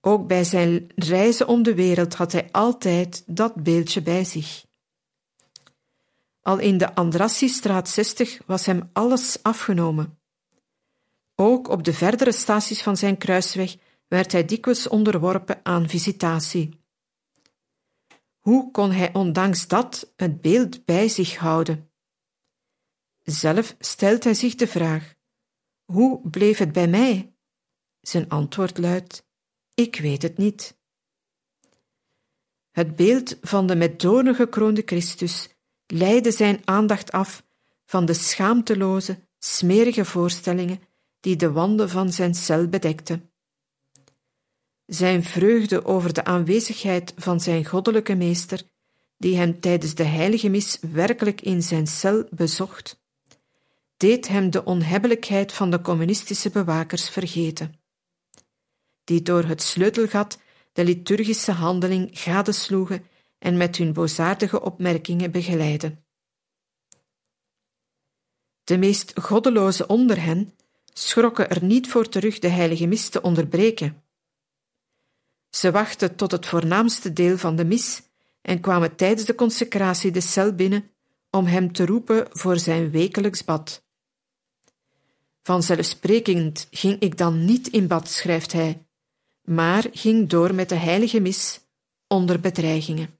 Ook 0.00 0.26
bij 0.26 0.44
zijn 0.44 0.86
reizen 0.94 1.48
om 1.48 1.62
de 1.62 1.74
wereld 1.74 2.14
had 2.14 2.32
hij 2.32 2.48
altijd 2.50 3.22
dat 3.26 3.54
beeldje 3.54 4.02
bij 4.02 4.24
zich. 4.24 4.64
Al 6.42 6.58
in 6.58 6.78
de 6.78 6.94
Andrassistraat 6.94 7.88
60 7.88 8.38
was 8.46 8.66
hem 8.66 8.90
alles 8.92 9.42
afgenomen. 9.42 10.18
Ook 11.34 11.68
op 11.68 11.84
de 11.84 11.92
verdere 11.92 12.32
staties 12.32 12.82
van 12.82 12.96
zijn 12.96 13.18
kruisweg 13.18 13.76
werd 14.08 14.32
hij 14.32 14.44
dikwijls 14.44 14.88
onderworpen 14.88 15.60
aan 15.62 15.88
visitatie. 15.88 16.78
Hoe 18.38 18.70
kon 18.70 18.90
hij 18.90 19.12
ondanks 19.12 19.66
dat 19.66 20.12
het 20.16 20.40
beeld 20.40 20.84
bij 20.84 21.08
zich 21.08 21.36
houden? 21.36 21.89
Zelf 23.30 23.76
stelt 23.78 24.24
hij 24.24 24.34
zich 24.34 24.54
de 24.54 24.66
vraag: 24.66 25.14
hoe 25.84 26.30
bleef 26.30 26.58
het 26.58 26.72
bij 26.72 26.88
mij? 26.88 27.34
Zijn 28.00 28.28
antwoord 28.28 28.78
luidt: 28.78 29.26
Ik 29.74 29.96
weet 29.96 30.22
het 30.22 30.36
niet. 30.36 30.78
Het 32.70 32.96
beeld 32.96 33.38
van 33.40 33.66
de 33.66 33.76
met 33.76 34.00
doornen 34.00 34.34
gekroonde 34.34 34.82
Christus 34.84 35.48
leidde 35.86 36.30
zijn 36.30 36.60
aandacht 36.64 37.12
af 37.12 37.44
van 37.86 38.04
de 38.04 38.14
schaamteloze, 38.14 39.18
smerige 39.38 40.04
voorstellingen 40.04 40.80
die 41.20 41.36
de 41.36 41.52
wanden 41.52 41.88
van 41.88 42.12
zijn 42.12 42.34
cel 42.34 42.68
bedekten. 42.68 43.30
Zijn 44.86 45.24
vreugde 45.24 45.84
over 45.84 46.12
de 46.12 46.24
aanwezigheid 46.24 47.12
van 47.16 47.40
zijn 47.40 47.64
goddelijke 47.64 48.14
meester, 48.14 48.62
die 49.16 49.36
hem 49.36 49.60
tijdens 49.60 49.94
de 49.94 50.04
heilige 50.04 50.48
mis 50.48 50.78
werkelijk 50.80 51.40
in 51.40 51.62
zijn 51.62 51.86
cel 51.86 52.28
bezocht, 52.30 52.99
deed 54.00 54.28
hem 54.28 54.50
de 54.50 54.64
onhebbelijkheid 54.64 55.52
van 55.52 55.70
de 55.70 55.80
communistische 55.80 56.50
bewakers 56.50 57.08
vergeten, 57.08 57.80
die 59.04 59.22
door 59.22 59.44
het 59.44 59.62
sleutelgat 59.62 60.38
de 60.72 60.84
liturgische 60.84 61.52
handeling 61.52 62.08
gadesloegen 62.12 63.06
en 63.38 63.56
met 63.56 63.76
hun 63.76 63.92
boosaardige 63.92 64.60
opmerkingen 64.60 65.30
begeleiden. 65.30 66.04
De 68.64 68.78
meest 68.78 69.20
goddeloze 69.20 69.86
onder 69.86 70.22
hen 70.22 70.54
schrokken 70.84 71.50
er 71.50 71.64
niet 71.64 71.88
voor 71.88 72.08
terug 72.08 72.38
de 72.38 72.48
heilige 72.48 72.86
mis 72.86 73.08
te 73.08 73.22
onderbreken. 73.22 74.02
Ze 75.50 75.70
wachten 75.70 76.16
tot 76.16 76.30
het 76.30 76.46
voornaamste 76.46 77.12
deel 77.12 77.38
van 77.38 77.56
de 77.56 77.64
mis 77.64 78.02
en 78.42 78.60
kwamen 78.60 78.96
tijdens 78.96 79.26
de 79.26 79.34
consecratie 79.34 80.10
de 80.10 80.20
cel 80.20 80.54
binnen 80.54 80.90
om 81.30 81.46
hem 81.46 81.72
te 81.72 81.86
roepen 81.86 82.26
voor 82.30 82.58
zijn 82.58 82.90
wekelijks 82.90 83.44
bad. 83.44 83.88
Vanzelfsprekend 85.42 86.66
ging 86.70 87.00
ik 87.00 87.16
dan 87.16 87.44
niet 87.44 87.68
in 87.68 87.86
bad, 87.86 88.08
schrijft 88.08 88.52
hij, 88.52 88.86
maar 89.42 89.86
ging 89.92 90.28
door 90.28 90.54
met 90.54 90.68
de 90.68 90.74
heilige 90.74 91.20
mis 91.20 91.60
onder 92.06 92.40
bedreigingen. 92.40 93.18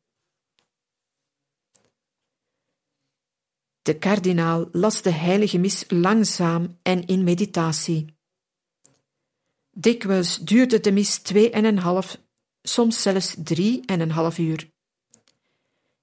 De 3.83 3.99
kardinaal 3.99 4.69
las 4.73 5.03
de 5.03 5.11
heilige 5.11 5.59
mis 5.59 5.85
langzaam 5.89 6.79
en 6.83 7.07
in 7.07 7.25
meditatie. 7.25 8.19
Dikwijls 9.71 10.39
duurde 10.39 10.81
de 10.81 10.93
mis 10.93 11.19
twee 11.19 11.51
en 11.51 11.65
een 11.65 11.79
half, 11.79 12.21
soms 12.63 13.03
zelfs 13.03 13.35
drie 13.39 13.87
en 13.87 14.01
een 14.01 14.11
half 14.11 14.39
uur. 14.39 14.71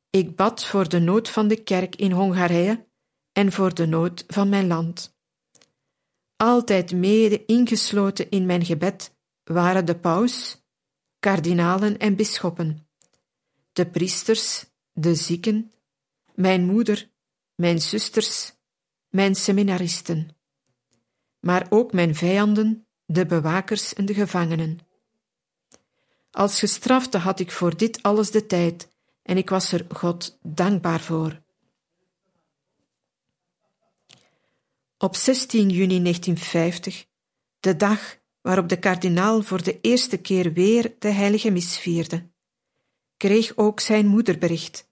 Ik 0.10 0.36
bad 0.36 0.66
voor 0.66 0.90
de 0.90 1.00
nood 1.00 1.30
van 1.30 1.48
de 1.48 1.64
kerk 1.64 1.96
in 1.96 2.12
Hongarije 2.12 2.88
en 3.32 3.52
voor 3.52 3.74
de 3.74 3.86
nood 3.86 4.24
van 4.28 4.50
mijn 4.50 4.68
land. 4.68 5.17
Altijd 6.38 6.94
mede 6.94 7.46
ingesloten 7.46 8.30
in 8.30 8.46
mijn 8.46 8.66
gebed 8.66 9.16
waren 9.44 9.86
de 9.86 10.00
paus, 10.00 10.64
kardinalen 11.20 11.98
en 11.98 12.16
bisschoppen, 12.16 12.88
de 13.74 13.88
priesters, 13.88 14.66
de 14.92 15.16
zieken, 15.16 15.72
mijn 16.36 16.66
moeder, 16.66 17.10
mijn 17.56 17.82
zusters, 17.82 18.54
mijn 19.10 19.36
seminaristen, 19.36 20.38
maar 21.40 21.68
ook 21.70 21.94
mijn 21.94 22.16
vijanden, 22.16 22.88
de 23.06 23.26
bewakers 23.26 23.94
en 23.94 24.06
de 24.06 24.14
gevangenen. 24.14 24.80
Als 26.32 26.60
gestrafte 26.60 27.18
had 27.18 27.40
ik 27.40 27.52
voor 27.52 27.78
dit 27.78 28.04
alles 28.04 28.32
de 28.32 28.46
tijd 28.46 28.88
en 29.22 29.38
ik 29.38 29.50
was 29.50 29.72
er 29.72 29.86
God 29.90 30.38
dankbaar 30.42 31.00
voor. 31.00 31.42
Op 35.00 35.16
16 35.16 35.70
juni 35.70 36.02
1950, 36.02 37.06
de 37.60 37.76
dag 37.76 38.18
waarop 38.42 38.70
de 38.70 38.80
kardinaal 38.80 39.42
voor 39.42 39.64
de 39.64 39.82
eerste 39.82 40.18
keer 40.18 40.54
weer 40.54 40.96
de 41.00 41.10
heilige 41.10 41.52
mis 41.52 41.78
vierde, 41.78 42.30
kreeg 43.18 43.58
ook 43.58 43.80
zijn 43.80 44.08
moeder 44.08 44.38
bericht 44.38 44.90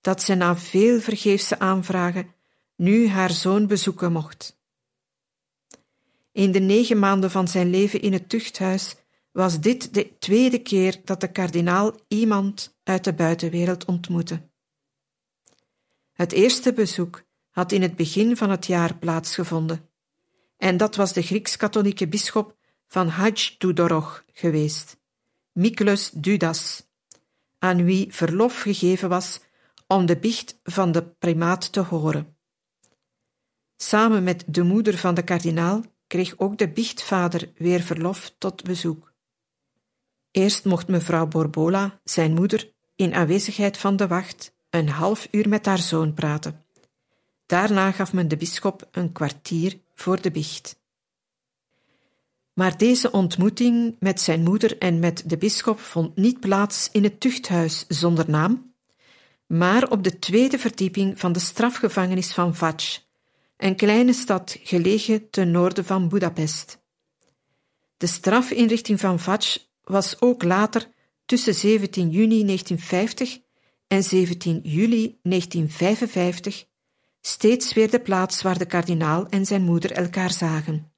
dat 0.00 0.22
ze 0.22 0.34
na 0.34 0.56
veel 0.56 1.00
vergeefse 1.00 1.58
aanvragen 1.58 2.34
nu 2.76 3.08
haar 3.08 3.30
zoon 3.30 3.66
bezoeken 3.66 4.12
mocht. 4.12 4.60
In 6.32 6.52
de 6.52 6.60
negen 6.60 6.98
maanden 6.98 7.30
van 7.30 7.48
zijn 7.48 7.70
leven 7.70 8.00
in 8.00 8.12
het 8.12 8.28
tuchthuis 8.28 8.96
was 9.32 9.60
dit 9.60 9.94
de 9.94 10.18
tweede 10.18 10.58
keer 10.58 11.00
dat 11.04 11.20
de 11.20 11.32
kardinaal 11.32 11.94
iemand 12.08 12.78
uit 12.82 13.04
de 13.04 13.12
buitenwereld 13.12 13.84
ontmoette. 13.84 14.48
Het 16.12 16.32
eerste 16.32 16.72
bezoek 16.72 17.25
had 17.56 17.72
in 17.72 17.82
het 17.82 17.96
begin 17.96 18.36
van 18.36 18.50
het 18.50 18.66
jaar 18.66 18.96
plaatsgevonden, 18.96 19.88
en 20.56 20.76
dat 20.76 20.96
was 20.96 21.12
de 21.12 21.22
Grieks-katholieke 21.22 22.08
bisschop 22.08 22.56
van 22.86 23.08
Hadj-Tudorog 23.08 24.24
geweest, 24.32 24.96
Mikulus 25.52 26.10
Dudas, 26.10 26.86
aan 27.58 27.84
wie 27.84 28.14
verlof 28.14 28.60
gegeven 28.60 29.08
was 29.08 29.40
om 29.86 30.06
de 30.06 30.16
biecht 30.18 30.60
van 30.62 30.92
de 30.92 31.02
primaat 31.02 31.72
te 31.72 31.80
horen. 31.80 32.36
Samen 33.76 34.22
met 34.22 34.44
de 34.46 34.62
moeder 34.62 34.96
van 34.96 35.14
de 35.14 35.22
kardinaal 35.22 35.82
kreeg 36.06 36.38
ook 36.38 36.58
de 36.58 36.68
biechtvader 36.68 37.52
weer 37.54 37.80
verlof 37.80 38.34
tot 38.38 38.64
bezoek. 38.64 39.12
Eerst 40.30 40.64
mocht 40.64 40.88
mevrouw 40.88 41.26
Borbola, 41.26 42.00
zijn 42.04 42.34
moeder, 42.34 42.72
in 42.96 43.14
aanwezigheid 43.14 43.78
van 43.78 43.96
de 43.96 44.06
wacht 44.06 44.54
een 44.70 44.88
half 44.88 45.28
uur 45.30 45.48
met 45.48 45.66
haar 45.66 45.78
zoon 45.78 46.14
praten. 46.14 46.65
Daarna 47.46 47.92
gaf 47.92 48.12
men 48.12 48.28
de 48.28 48.36
bisschop 48.36 48.88
een 48.90 49.12
kwartier 49.12 49.78
voor 49.94 50.20
de 50.20 50.30
biecht. 50.30 50.78
Maar 52.52 52.78
deze 52.78 53.10
ontmoeting 53.10 53.96
met 53.98 54.20
zijn 54.20 54.42
moeder 54.42 54.78
en 54.78 54.98
met 54.98 55.22
de 55.26 55.36
bisschop 55.36 55.80
vond 55.80 56.16
niet 56.16 56.40
plaats 56.40 56.88
in 56.92 57.02
het 57.02 57.20
tuchthuis 57.20 57.84
zonder 57.88 58.30
naam, 58.30 58.74
maar 59.46 59.90
op 59.90 60.04
de 60.04 60.18
tweede 60.18 60.58
verdieping 60.58 61.18
van 61.18 61.32
de 61.32 61.38
strafgevangenis 61.38 62.32
van 62.32 62.54
Vac, 62.54 62.80
een 63.56 63.76
kleine 63.76 64.12
stad 64.12 64.56
gelegen 64.62 65.30
ten 65.30 65.50
noorden 65.50 65.84
van 65.84 66.08
Budapest. 66.08 66.78
De 67.96 68.06
strafinrichting 68.06 69.00
van 69.00 69.20
Vac 69.20 69.56
was 69.84 70.20
ook 70.20 70.42
later 70.42 70.88
tussen 71.24 71.54
17 71.54 72.10
juni 72.10 72.44
1950 72.44 73.38
en 73.86 74.02
17 74.02 74.60
juli 74.62 75.18
1955 75.22 76.66
steeds 77.26 77.72
weer 77.72 77.90
de 77.90 78.00
plaats 78.00 78.42
waar 78.42 78.58
de 78.58 78.66
kardinaal 78.66 79.28
en 79.28 79.46
zijn 79.46 79.62
moeder 79.62 79.92
elkaar 79.92 80.32
zagen. 80.32 80.92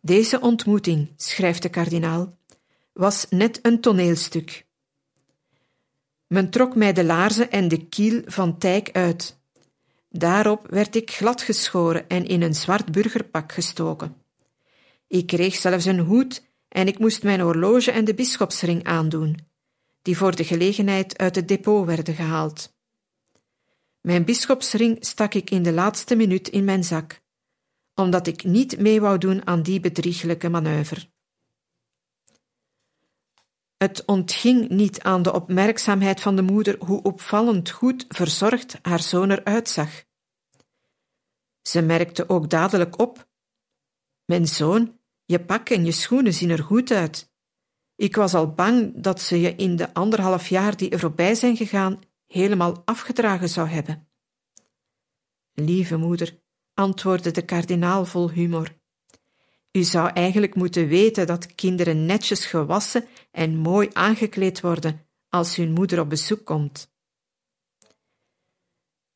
Deze 0.00 0.40
ontmoeting, 0.40 1.12
schrijft 1.16 1.62
de 1.62 1.68
kardinaal, 1.68 2.38
was 2.92 3.26
net 3.30 3.58
een 3.62 3.80
toneelstuk. 3.80 4.66
Men 6.26 6.50
trok 6.50 6.74
mij 6.74 6.92
de 6.92 7.04
laarzen 7.04 7.50
en 7.50 7.68
de 7.68 7.86
kiel 7.86 8.22
van 8.26 8.58
tijk 8.58 8.90
uit. 8.92 9.38
Daarop 10.10 10.66
werd 10.70 10.96
ik 10.96 11.10
gladgeschoren 11.10 12.08
en 12.08 12.26
in 12.26 12.42
een 12.42 12.54
zwart 12.54 12.92
burgerpak 12.92 13.52
gestoken. 13.52 14.16
Ik 15.06 15.26
kreeg 15.26 15.54
zelfs 15.54 15.84
een 15.84 15.98
hoed 16.00 16.44
en 16.68 16.86
ik 16.86 16.98
moest 16.98 17.22
mijn 17.22 17.40
horloge 17.40 17.90
en 17.90 18.04
de 18.04 18.14
bisschopsring 18.14 18.84
aandoen, 18.84 19.38
die 20.02 20.16
voor 20.16 20.36
de 20.36 20.44
gelegenheid 20.44 21.18
uit 21.18 21.34
het 21.34 21.48
depot 21.48 21.86
werden 21.86 22.14
gehaald. 22.14 22.76
Mijn 24.08 24.24
bisschopsring 24.24 24.96
stak 25.00 25.34
ik 25.34 25.50
in 25.50 25.62
de 25.62 25.72
laatste 25.72 26.16
minuut 26.16 26.48
in 26.48 26.64
mijn 26.64 26.84
zak, 26.84 27.20
omdat 27.94 28.26
ik 28.26 28.44
niet 28.44 28.78
mee 28.78 29.00
wou 29.00 29.18
doen 29.18 29.46
aan 29.46 29.62
die 29.62 29.80
bedrieglijke 29.80 30.48
manoeuvre. 30.48 31.10
Het 33.76 34.04
ontging 34.04 34.68
niet 34.68 35.02
aan 35.02 35.22
de 35.22 35.32
opmerkzaamheid 35.32 36.20
van 36.20 36.36
de 36.36 36.42
moeder 36.42 36.84
hoe 36.84 37.02
opvallend 37.02 37.70
goed 37.70 38.04
verzorgd 38.08 38.78
haar 38.82 39.02
zoon 39.02 39.30
eruit 39.30 39.68
zag. 39.68 40.04
Ze 41.62 41.82
merkte 41.82 42.28
ook 42.28 42.50
dadelijk 42.50 42.98
op: 42.98 43.28
Mijn 44.24 44.46
zoon, 44.46 44.98
je 45.24 45.44
pak 45.44 45.68
en 45.68 45.84
je 45.84 45.92
schoenen 45.92 46.34
zien 46.34 46.50
er 46.50 46.62
goed 46.62 46.90
uit. 46.90 47.32
Ik 47.94 48.16
was 48.16 48.34
al 48.34 48.52
bang 48.52 48.92
dat 48.96 49.20
ze 49.20 49.40
je 49.40 49.54
in 49.54 49.76
de 49.76 49.94
anderhalf 49.94 50.48
jaar 50.48 50.76
die 50.76 50.90
er 50.90 50.98
voorbij 50.98 51.34
zijn 51.34 51.56
gegaan 51.56 52.00
helemaal 52.28 52.82
afgedragen 52.84 53.48
zou 53.48 53.68
hebben. 53.68 54.08
Lieve 55.54 55.96
moeder, 55.96 56.40
antwoordde 56.74 57.30
de 57.30 57.42
kardinaal 57.42 58.04
vol 58.04 58.30
humor. 58.30 58.76
U 59.72 59.82
zou 59.82 60.10
eigenlijk 60.12 60.54
moeten 60.54 60.88
weten 60.88 61.26
dat 61.26 61.54
kinderen 61.54 62.06
netjes 62.06 62.46
gewassen 62.46 63.04
en 63.30 63.56
mooi 63.56 63.88
aangekleed 63.92 64.60
worden 64.60 65.06
als 65.28 65.56
hun 65.56 65.72
moeder 65.72 66.00
op 66.00 66.08
bezoek 66.08 66.44
komt. 66.44 66.92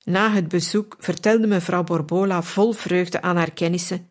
Na 0.04 0.32
het 0.32 0.48
bezoek 0.48 0.96
vertelde 0.98 1.46
mevrouw 1.46 1.84
Borbola 1.84 2.42
vol 2.42 2.72
vreugde 2.72 3.22
aan 3.22 3.36
haar 3.36 3.52
kennissen: 3.52 4.10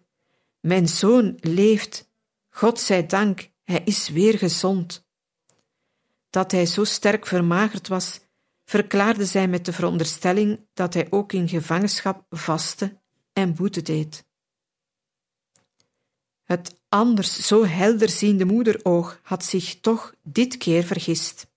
Mijn 0.60 0.88
zoon 0.88 1.38
leeft, 1.40 2.12
God 2.50 2.80
zij 2.80 3.06
dank, 3.06 3.50
hij 3.64 3.82
is 3.86 4.10
weer 4.10 4.38
gezond. 4.38 5.10
Dat 6.30 6.52
hij 6.52 6.66
zo 6.66 6.84
sterk 6.84 7.26
vermagerd 7.26 7.88
was, 7.88 8.20
verklaarde 8.66 9.26
zij 9.26 9.48
met 9.48 9.66
de 9.66 9.74
veronderstelling 9.74 10.60
dat 10.74 10.94
hij 10.94 11.08
ook 11.10 11.34
in 11.34 11.50
gevangenschap 11.50 12.26
vastte 12.30 13.00
en 13.34 13.56
boete 13.56 13.82
deed. 13.82 14.26
Het 16.44 16.80
anders 16.90 17.48
zo 17.48 17.66
helderziende 17.66 18.46
moederoog 18.46 19.20
had 19.24 19.46
zich 19.46 19.80
toch 19.80 20.14
dit 20.24 20.58
keer 20.58 20.84
vergist. 20.84 21.48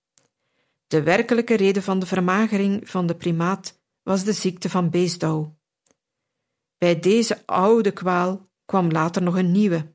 De 0.87 1.03
werkelijke 1.03 1.55
reden 1.55 1.83
van 1.83 1.99
de 1.99 2.05
vermagering 2.05 2.89
van 2.89 3.07
de 3.07 3.15
primaat 3.15 3.79
was 4.03 4.23
de 4.23 4.33
ziekte 4.33 4.69
van 4.69 4.89
Beesdauw. 4.89 5.55
Bij 6.77 6.99
deze 6.99 7.41
oude 7.45 7.91
kwaal 7.91 8.49
kwam 8.65 8.91
later 8.91 9.21
nog 9.21 9.35
een 9.35 9.51
nieuwe. 9.51 9.93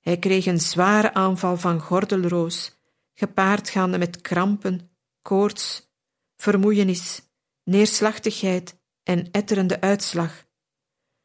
Hij 0.00 0.18
kreeg 0.18 0.46
een 0.46 0.60
zware 0.60 1.14
aanval 1.14 1.56
van 1.56 1.80
gordelroos, 1.80 2.78
gepaard 3.14 3.68
gaande 3.68 3.98
met 3.98 4.20
krampen, 4.20 4.90
koorts, 5.22 5.91
vermoeienis, 6.42 7.22
neerslachtigheid 7.64 8.76
en 9.02 9.30
etterende 9.30 9.80
uitslag, 9.80 10.44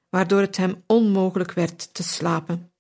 waardoor 0.10 0.40
het 0.40 0.58
hem 0.58 0.84
onmogelijk 0.88 1.52
werd 1.52 1.94
te 1.94 2.04
slapen. 2.04 2.72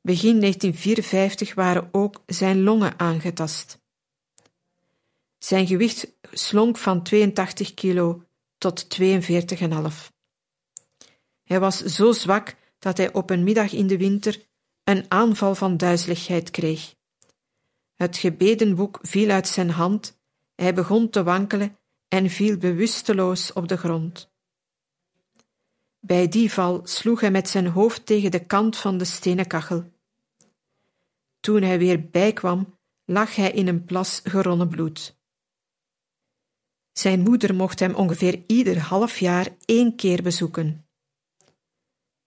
Begin 0.00 0.40
1954 0.40 1.54
waren 1.54 1.88
ook 1.92 2.22
zijn 2.26 2.62
longen 2.62 2.98
aangetast. 2.98 3.82
Zijn 5.38 5.66
gewicht 5.66 6.12
slonk 6.32 6.76
van 6.76 7.02
82 7.02 7.74
kilo 7.74 8.22
tot 8.58 9.00
42,5. 9.00 9.06
Hij 11.44 11.60
was 11.60 11.78
zo 11.78 12.12
zwak 12.12 12.54
dat 12.78 12.96
hij 12.96 13.12
op 13.12 13.30
een 13.30 13.44
middag 13.44 13.72
in 13.72 13.86
de 13.86 13.98
winter 13.98 14.46
een 14.84 15.04
aanval 15.08 15.54
van 15.54 15.76
duizeligheid 15.76 16.50
kreeg. 16.50 16.94
Het 17.94 18.16
gebedenboek 18.16 18.98
viel 19.02 19.30
uit 19.30 19.48
zijn 19.48 19.70
hand, 19.70 20.13
hij 20.54 20.74
begon 20.74 21.10
te 21.10 21.22
wankelen 21.22 21.78
en 22.08 22.30
viel 22.30 22.58
bewusteloos 22.58 23.52
op 23.52 23.68
de 23.68 23.76
grond. 23.76 24.32
Bij 26.00 26.28
die 26.28 26.52
val 26.52 26.80
sloeg 26.86 27.20
hij 27.20 27.30
met 27.30 27.48
zijn 27.48 27.66
hoofd 27.66 28.06
tegen 28.06 28.30
de 28.30 28.46
kant 28.46 28.76
van 28.76 28.98
de 28.98 29.04
stenen 29.04 29.46
kachel. 29.46 29.92
Toen 31.40 31.62
hij 31.62 31.78
weer 31.78 32.10
bijkwam, 32.10 32.78
lag 33.04 33.34
hij 33.34 33.50
in 33.50 33.68
een 33.68 33.84
plas 33.84 34.20
geronnen 34.24 34.68
bloed. 34.68 35.18
Zijn 36.92 37.20
moeder 37.20 37.54
mocht 37.54 37.80
hem 37.80 37.94
ongeveer 37.94 38.42
ieder 38.46 38.78
half 38.78 39.18
jaar 39.18 39.56
één 39.64 39.96
keer 39.96 40.22
bezoeken. 40.22 40.86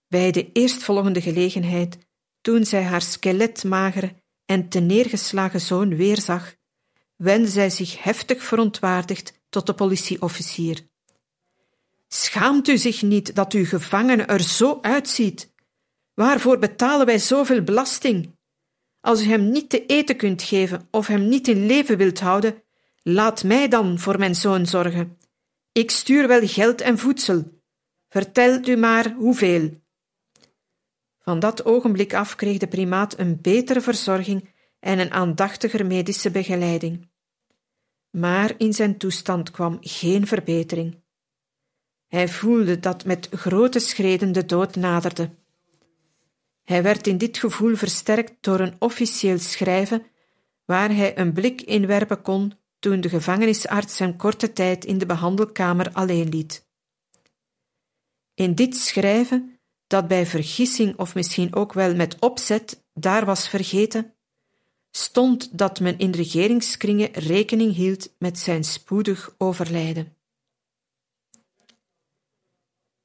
Bij 0.08 0.32
de 0.32 0.52
eerstvolgende 0.52 1.22
gelegenheid, 1.22 1.98
toen 2.42 2.66
zij 2.66 2.84
haar 2.84 3.02
skeletmagere 3.02 4.16
en 4.46 4.68
neergeslagen 4.70 5.62
zoon 5.62 5.96
weerzag, 5.96 6.56
wendde 7.18 7.50
zij 7.50 7.70
zich 7.70 8.04
heftig 8.04 8.44
verontwaardigd 8.44 9.34
tot 9.50 9.66
de 9.66 9.74
politieofficier. 9.74 10.88
Schaamt 12.08 12.68
u 12.68 12.78
zich 12.78 13.02
niet 13.02 13.36
dat 13.36 13.54
uw 13.54 13.66
gevangene 13.66 14.24
er 14.24 14.42
zo 14.42 14.78
uitziet? 14.82 15.54
Waarvoor 16.14 16.60
betalen 16.60 17.06
wij 17.06 17.20
zoveel 17.20 17.62
belasting? 17.62 18.36
Als 19.02 19.22
u 19.22 19.26
hem 19.26 19.50
niet 19.50 19.70
te 19.70 19.86
eten 19.86 20.16
kunt 20.16 20.44
geven 20.44 20.88
of 20.92 21.08
hem 21.08 21.28
niet 21.28 21.48
in 21.48 21.66
leven 21.66 21.98
wilt 21.98 22.20
houden, 22.20 22.64
laat 23.04 23.44
mij 23.44 23.68
dan 23.68 24.00
voor 24.00 24.20
mijn 24.20 24.36
zoon 24.36 24.66
zorgen. 24.66 25.18
Ik 25.72 25.92
stuur 25.92 26.28
wel 26.28 26.48
geld 26.48 26.82
en 26.82 26.98
voedsel. 26.98 27.62
Vertelt 28.10 28.68
u 28.68 28.76
maar 28.76 29.14
hoeveel. 29.14 29.82
Van 31.20 31.40
dat 31.40 31.66
ogenblik 31.66 32.14
af 32.14 32.36
kreeg 32.36 32.58
de 32.58 32.68
primaat 32.68 33.20
een 33.20 33.42
betere 33.42 33.82
verzorging 33.82 34.50
en 34.80 35.00
een 35.00 35.12
aandachtiger 35.12 35.86
medische 35.86 36.32
begeleiding. 36.32 37.10
Maar 38.10 38.54
in 38.58 38.74
zijn 38.74 38.98
toestand 38.98 39.52
kwam 39.52 39.78
geen 39.82 40.28
verbetering. 40.28 41.02
Hij 42.08 42.28
voelde 42.28 42.80
dat 42.80 43.06
met 43.06 43.30
grote 43.32 43.80
schreden 43.80 44.32
de 44.32 44.46
dood 44.46 44.76
naderde. 44.76 45.30
Hij 46.64 46.84
werd 46.84 47.08
in 47.08 47.18
dit 47.18 47.38
gevoel 47.38 47.76
versterkt 47.76 48.34
door 48.42 48.60
een 48.60 48.76
officieel 48.80 49.40
schrijven 49.40 50.06
waar 50.66 50.96
hij 50.96 51.18
een 51.18 51.34
blik 51.34 51.62
in 51.62 51.88
werpen 51.88 52.22
kon 52.22 52.54
toen 52.80 53.02
de 53.02 53.10
gevangenisarts 53.10 54.00
hem 54.00 54.16
korte 54.16 54.54
tijd 54.54 54.86
in 54.86 54.98
de 54.98 55.06
behandelkamer 55.06 55.92
alleen 55.94 56.30
liet. 56.30 56.68
In 58.34 58.56
dit 58.56 58.76
schrijven, 58.76 59.60
dat 59.88 60.08
bij 60.08 60.26
vergissing 60.26 60.98
of 60.98 61.16
misschien 61.16 61.56
ook 61.56 61.74
wel 61.74 61.96
met 61.96 62.20
opzet 62.20 62.86
daar 62.94 63.26
was 63.26 63.50
vergeten, 63.50 64.17
stond 64.98 65.58
dat 65.58 65.80
men 65.80 65.98
in 65.98 66.12
regeringskringen 66.12 67.12
rekening 67.12 67.74
hield 67.74 68.14
met 68.18 68.40
zijn 68.40 68.64
spoedig 68.64 69.36
overlijden. 69.38 70.16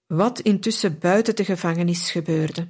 Wat 0.06 0.40
intussen 0.40 0.98
buiten 0.98 1.36
de 1.36 1.44
gevangenis 1.44 2.10
gebeurde. 2.10 2.68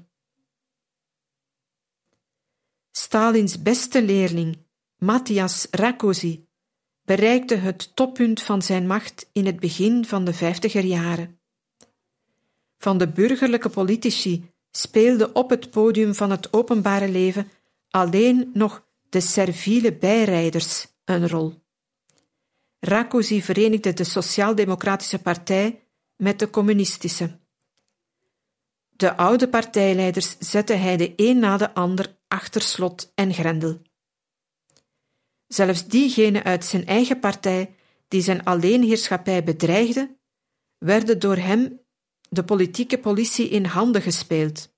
Stalins 2.91 3.63
beste 3.63 4.03
leerling, 4.03 4.59
Matthias 4.97 5.67
Rakosi, 5.71 6.47
bereikte 7.03 7.55
het 7.55 7.97
toppunt 7.97 8.43
van 8.43 8.63
zijn 8.63 8.87
macht 8.87 9.29
in 9.33 9.47
het 9.47 9.61
begin 9.61 10.05
van 10.05 10.25
de 10.25 10.33
vijftiger 10.33 10.85
jaren. 10.85 11.41
Van 12.79 12.99
de 12.99 13.09
burgerlijke 13.09 13.69
politici 13.69 14.51
speelde 14.71 15.33
op 15.33 15.51
het 15.51 15.71
podium 15.71 16.15
van 16.15 16.31
het 16.31 16.53
openbare 16.53 17.09
leven 17.09 17.51
alleen 17.91 18.51
nog 18.55 18.91
de 19.13 19.21
serviele 19.21 19.97
bijrijders 19.97 20.87
een 21.05 21.29
rol. 21.29 21.63
Rakosi 22.79 23.43
verenigde 23.43 23.93
de 23.93 24.05
Sociaal-Democratische 24.05 25.19
Partij 25.19 25.89
met 26.17 26.39
de 26.39 26.51
Communistische. 26.51 27.41
De 28.91 29.17
oude 29.17 29.49
partijleiders 29.49 30.37
zette 30.39 30.73
hij 30.73 30.97
de 30.97 31.13
een 31.17 31.39
na 31.39 31.57
de 31.57 31.75
ander 31.75 32.19
achter 32.29 32.63
slot 32.63 33.13
en 33.15 33.35
grendel. 33.35 33.83
Zelfs 35.47 35.87
diegenen 35.87 36.43
uit 36.43 36.65
zijn 36.65 36.87
eigen 36.87 37.19
partij 37.19 37.75
die 38.09 38.23
zijn 38.23 38.45
alleenheerschappij 38.45 39.45
bedreigden, 39.45 40.19
werden 40.79 41.19
door 41.19 41.37
hem 41.37 41.81
de 42.29 42.45
politieke 42.45 42.99
politie 42.99 43.49
in 43.49 43.65
handen 43.65 44.03
gespeeld. 44.03 44.75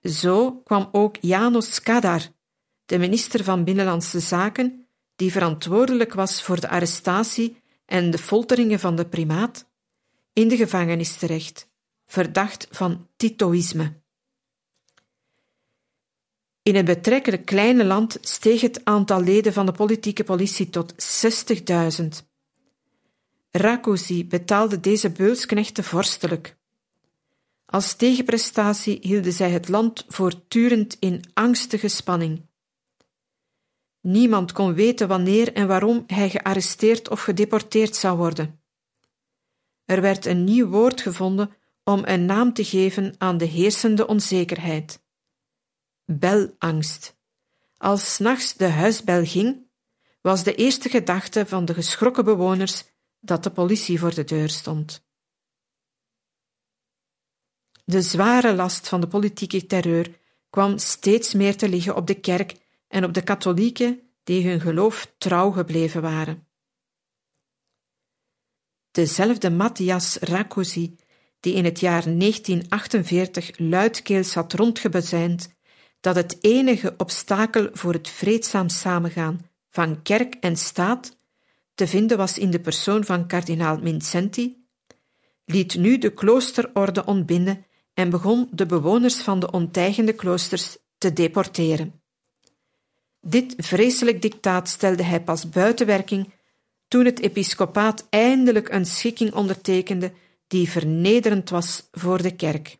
Zo 0.00 0.52
kwam 0.52 0.88
ook 0.92 1.16
Janos 1.20 1.74
Skadar, 1.74 2.38
de 2.90 2.98
minister 2.98 3.44
van 3.44 3.64
Binnenlandse 3.64 4.20
Zaken, 4.20 4.86
die 5.16 5.32
verantwoordelijk 5.32 6.14
was 6.14 6.42
voor 6.42 6.60
de 6.60 6.68
arrestatie 6.68 7.62
en 7.86 8.10
de 8.10 8.18
folteringen 8.18 8.80
van 8.80 8.96
de 8.96 9.06
primaat, 9.06 9.68
in 10.32 10.48
de 10.48 10.56
gevangenis 10.56 11.16
terecht, 11.16 11.68
verdacht 12.06 12.66
van 12.70 13.08
Titoïsme. 13.16 13.92
In 16.62 16.76
een 16.76 16.84
betrekkelijk 16.84 17.44
kleine 17.44 17.84
land 17.84 18.18
steeg 18.20 18.60
het 18.60 18.84
aantal 18.84 19.22
leden 19.22 19.52
van 19.52 19.66
de 19.66 19.72
politieke 19.72 20.24
politie 20.24 20.70
tot 20.70 20.94
60.000. 22.00 22.06
Rakosi 23.50 24.26
betaalde 24.26 24.80
deze 24.80 25.10
beulsknechten 25.10 25.84
vorstelijk. 25.84 26.56
Als 27.66 27.94
tegenprestatie 27.94 28.98
hielden 29.02 29.32
zij 29.32 29.50
het 29.50 29.68
land 29.68 30.04
voortdurend 30.08 30.96
in 31.00 31.24
angstige 31.34 31.88
spanning. 31.88 32.48
Niemand 34.00 34.52
kon 34.52 34.74
weten 34.74 35.08
wanneer 35.08 35.52
en 35.52 35.66
waarom 35.66 36.04
hij 36.06 36.30
gearresteerd 36.30 37.08
of 37.08 37.22
gedeporteerd 37.22 37.96
zou 37.96 38.16
worden. 38.16 38.62
Er 39.84 40.00
werd 40.00 40.26
een 40.26 40.44
nieuw 40.44 40.66
woord 40.66 41.00
gevonden 41.00 41.54
om 41.84 42.02
een 42.04 42.24
naam 42.24 42.52
te 42.52 42.64
geven 42.64 43.14
aan 43.18 43.38
de 43.38 43.44
heersende 43.44 44.06
onzekerheid 44.06 45.00
belangst. 46.18 47.18
Als 47.76 48.18
nachts 48.18 48.54
de 48.54 48.68
huisbel 48.68 49.24
ging, 49.24 49.68
was 50.20 50.44
de 50.44 50.54
eerste 50.54 50.88
gedachte 50.88 51.46
van 51.46 51.64
de 51.64 51.74
geschrokken 51.74 52.24
bewoners 52.24 52.84
dat 53.20 53.42
de 53.42 53.50
politie 53.50 53.98
voor 53.98 54.14
de 54.14 54.24
deur 54.24 54.48
stond. 54.48 55.08
De 57.84 58.02
zware 58.02 58.54
last 58.54 58.88
van 58.88 59.00
de 59.00 59.06
politieke 59.06 59.66
terreur 59.66 60.18
kwam 60.50 60.78
steeds 60.78 61.34
meer 61.34 61.56
te 61.56 61.68
liggen 61.68 61.96
op 61.96 62.06
de 62.06 62.20
kerk 62.20 62.59
en 62.90 63.04
op 63.04 63.14
de 63.14 63.22
katholieken 63.22 64.00
die 64.24 64.48
hun 64.48 64.60
geloof 64.60 65.14
trouw 65.18 65.50
gebleven 65.50 66.02
waren. 66.02 66.46
Dezelfde 68.90 69.50
Matthias 69.50 70.16
Rakosi, 70.16 70.96
die 71.40 71.54
in 71.54 71.64
het 71.64 71.80
jaar 71.80 72.02
1948 72.02 73.58
luidkeels 73.58 74.34
had 74.34 74.52
rondgebezijnd 74.52 75.54
dat 76.00 76.16
het 76.16 76.38
enige 76.40 76.94
obstakel 76.96 77.68
voor 77.72 77.92
het 77.92 78.08
vreedzaam 78.08 78.68
samengaan 78.68 79.40
van 79.68 80.02
kerk 80.02 80.34
en 80.34 80.56
staat 80.56 81.18
te 81.74 81.86
vinden 81.86 82.16
was 82.16 82.38
in 82.38 82.50
de 82.50 82.60
persoon 82.60 83.04
van 83.04 83.26
kardinaal 83.26 83.78
Vincenti, 83.82 84.66
liet 85.44 85.76
nu 85.76 85.98
de 85.98 86.12
kloosterorde 86.12 87.04
ontbinden 87.04 87.66
en 87.94 88.10
begon 88.10 88.48
de 88.50 88.66
bewoners 88.66 89.16
van 89.16 89.40
de 89.40 89.50
ontijgende 89.50 90.12
kloosters 90.12 90.76
te 90.98 91.12
deporteren. 91.12 91.99
Dit 93.20 93.54
vreselijk 93.56 94.22
dictaat 94.22 94.68
stelde 94.68 95.02
hij 95.02 95.22
pas 95.22 95.48
buiten 95.48 95.86
werking 95.86 96.32
toen 96.88 97.04
het 97.04 97.20
episcopaat 97.20 98.06
eindelijk 98.10 98.68
een 98.68 98.86
schikking 98.86 99.32
ondertekende 99.32 100.12
die 100.46 100.70
vernederend 100.70 101.50
was 101.50 101.88
voor 101.92 102.22
de 102.22 102.36
kerk. 102.36 102.78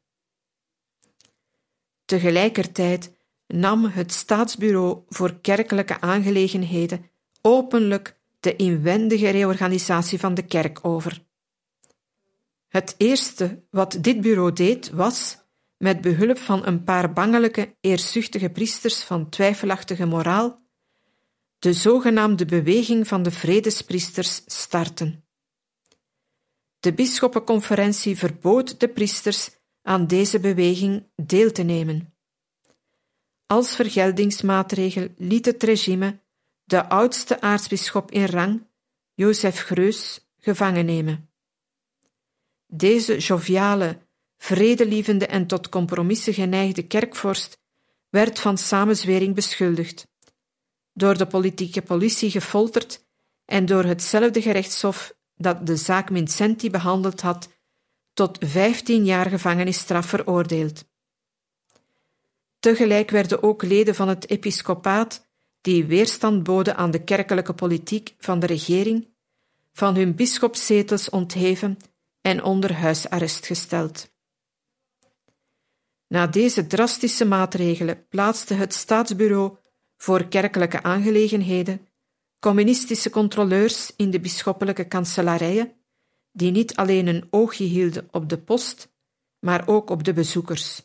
Tegelijkertijd 2.05 3.13
nam 3.47 3.85
het 3.85 4.13
Staatsbureau 4.13 5.03
voor 5.09 5.41
Kerkelijke 5.41 6.01
Aangelegenheden 6.01 7.11
openlijk 7.41 8.19
de 8.41 8.57
inwendige 8.57 9.29
reorganisatie 9.29 10.19
van 10.19 10.35
de 10.35 10.43
kerk 10.43 10.79
over. 10.83 11.23
Het 12.69 12.95
eerste 12.99 13.63
wat 13.71 13.99
dit 14.01 14.21
bureau 14.21 14.53
deed 14.53 14.91
was, 14.91 15.39
met 15.83 16.01
behulp 16.01 16.39
van 16.39 16.67
een 16.67 16.85
paar 16.85 17.13
bangelijke, 17.13 17.77
eerzuchtige 17.81 18.51
priesters 18.51 19.03
van 19.03 19.29
twijfelachtige 19.29 20.07
moraal, 20.07 20.63
de 21.59 21.73
zogenaamde 21.73 22.45
beweging 22.45 23.09
van 23.09 23.23
de 23.23 23.31
vredespriesters 23.31 24.43
starten. 24.47 25.25
De 26.81 26.93
bisschoppenconferentie 26.93 28.19
verbood 28.19 28.81
de 28.81 28.89
priesters 28.89 29.51
aan 29.83 30.07
deze 30.07 30.41
beweging 30.41 31.11
deel 31.17 31.53
te 31.53 31.63
nemen. 31.63 32.15
Als 33.47 33.75
vergeldingsmaatregel 33.75 35.09
liet 35.17 35.47
het 35.47 35.63
regime 35.63 36.21
de 36.65 36.89
oudste 36.89 37.41
aartsbisschop 37.41 38.11
in 38.11 38.25
rang, 38.25 38.67
Jozef 39.15 39.61
Greus, 39.61 40.31
gevangen 40.39 40.85
nemen. 40.85 41.31
Deze 42.67 43.19
joviale, 43.19 44.09
vredelievende 44.43 45.27
en 45.27 45.47
tot 45.47 45.69
compromissen 45.69 46.35
geneigde 46.35 46.83
kerkvorst 46.83 47.59
werd 48.09 48.39
van 48.39 48.59
samenzwering 48.59 49.35
beschuldigd, 49.35 50.07
door 50.93 51.19
de 51.19 51.27
politieke 51.27 51.83
politie 51.83 52.31
gefolterd 52.31 53.05
en 53.45 53.67
door 53.67 53.85
hetzelfde 53.85 54.43
gerechtshof 54.43 55.15
dat 55.37 55.67
de 55.67 55.77
zaak 55.77 56.11
Mincenti 56.11 56.71
behandeld 56.71 57.21
had, 57.21 57.49
tot 58.13 58.39
vijftien 58.41 59.05
jaar 59.05 59.27
gevangenisstraf 59.27 60.07
veroordeeld. 60.07 60.85
Tegelijk 62.59 63.11
werden 63.11 63.43
ook 63.43 63.63
leden 63.63 63.95
van 63.95 64.09
het 64.09 64.31
episcopaat, 64.31 65.29
die 65.61 65.85
weerstand 65.85 66.43
boden 66.43 66.77
aan 66.77 66.91
de 66.91 67.05
kerkelijke 67.05 67.53
politiek 67.53 68.15
van 68.19 68.39
de 68.39 68.47
regering, 68.47 69.09
van 69.73 69.95
hun 69.95 70.15
bisschopszetels 70.15 71.11
ontheven 71.11 71.79
en 72.21 72.43
onder 72.43 72.75
huisarrest 72.75 73.47
gesteld. 73.47 74.10
Na 76.11 76.27
deze 76.27 76.67
drastische 76.67 77.25
maatregelen 77.25 78.07
plaatste 78.09 78.55
het 78.55 78.75
Staatsbureau 78.75 79.57
voor 79.97 80.29
Kerkelijke 80.29 80.83
Aangelegenheden 80.83 81.89
communistische 82.39 83.11
controleurs 83.11 83.93
in 83.97 84.11
de 84.11 84.21
bisschoppelijke 84.21 84.85
kanselarijen, 84.85 85.73
die 86.33 86.51
niet 86.51 86.77
alleen 86.77 87.07
een 87.07 87.27
oogje 87.31 87.65
hielden 87.65 88.09
op 88.11 88.29
de 88.29 88.39
post, 88.39 88.93
maar 89.39 89.69
ook 89.69 89.91
op 89.91 90.05
de 90.05 90.13
bezoekers. 90.13 90.83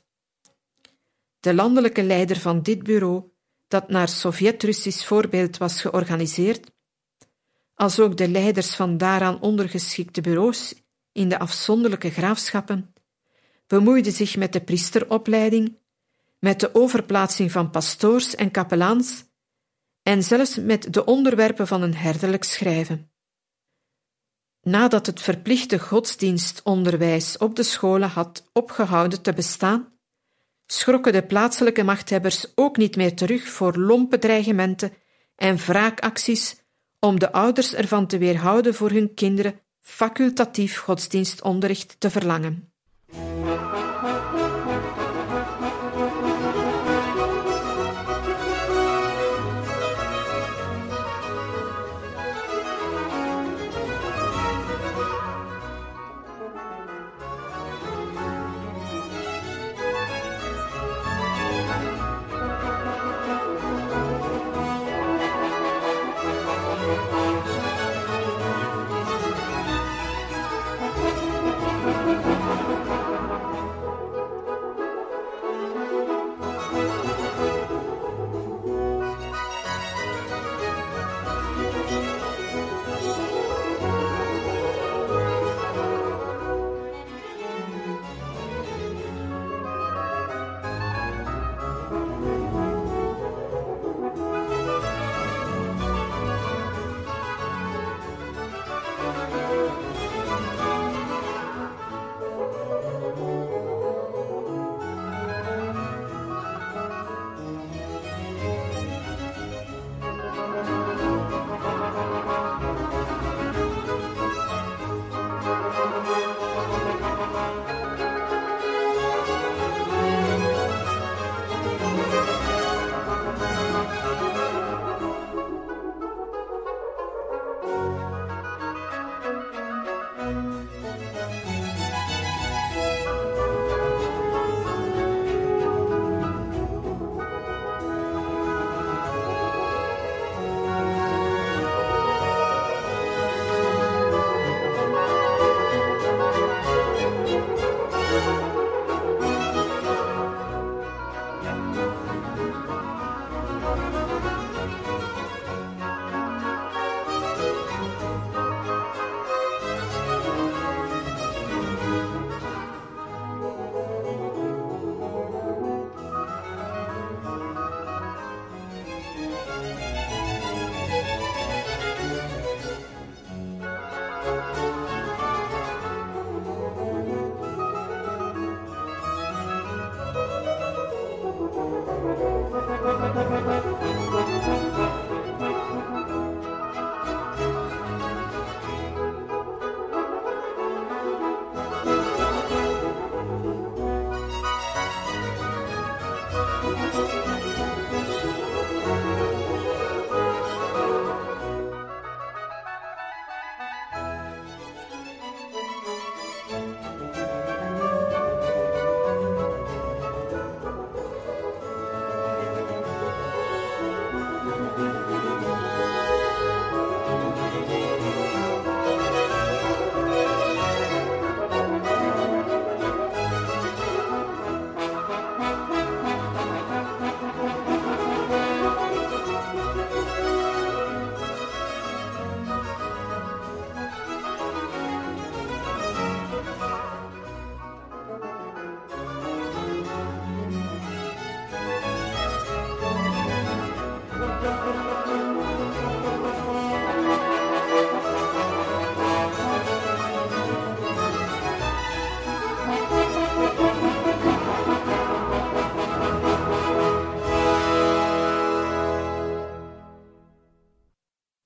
De 1.39 1.53
landelijke 1.53 2.03
leider 2.03 2.39
van 2.39 2.61
dit 2.61 2.83
bureau, 2.83 3.23
dat 3.67 3.89
naar 3.89 4.09
Sovjet-Russisch 4.09 5.05
voorbeeld 5.05 5.57
was 5.57 5.81
georganiseerd, 5.81 6.71
als 7.73 7.99
ook 7.99 8.17
de 8.17 8.29
leiders 8.29 8.75
van 8.75 8.97
daaraan 8.97 9.41
ondergeschikte 9.41 10.21
bureaus 10.21 10.75
in 11.11 11.29
de 11.29 11.39
afzonderlijke 11.39 12.09
graafschappen, 12.09 12.93
bemoeide 13.67 14.11
zich 14.11 14.37
met 14.37 14.53
de 14.53 14.61
priesteropleiding, 14.61 15.77
met 16.39 16.59
de 16.59 16.75
overplaatsing 16.75 17.51
van 17.51 17.69
pastoors 17.69 18.35
en 18.35 18.51
kapelaans 18.51 19.23
en 20.03 20.23
zelfs 20.23 20.55
met 20.55 20.93
de 20.93 21.05
onderwerpen 21.05 21.67
van 21.67 21.81
een 21.81 21.95
herderlijk 21.95 22.43
schrijven. 22.43 23.11
Nadat 24.61 25.05
het 25.05 25.21
verplichte 25.21 25.79
godsdienstonderwijs 25.79 27.37
op 27.37 27.55
de 27.55 27.63
scholen 27.63 28.09
had 28.09 28.49
opgehouden 28.53 29.21
te 29.21 29.33
bestaan, 29.33 29.93
schrokken 30.65 31.13
de 31.13 31.25
plaatselijke 31.25 31.83
machthebbers 31.83 32.51
ook 32.55 32.77
niet 32.77 32.95
meer 32.95 33.15
terug 33.15 33.49
voor 33.49 33.77
lompe 33.77 34.17
dreigementen 34.17 34.93
en 35.35 35.57
wraakacties 35.57 36.63
om 36.99 37.19
de 37.19 37.31
ouders 37.31 37.73
ervan 37.73 38.07
te 38.07 38.17
weerhouden 38.17 38.73
voor 38.73 38.89
hun 38.89 39.13
kinderen 39.13 39.59
facultatief 39.81 40.77
godsdienstonderricht 40.77 41.95
te 41.99 42.09
verlangen. 42.09 42.74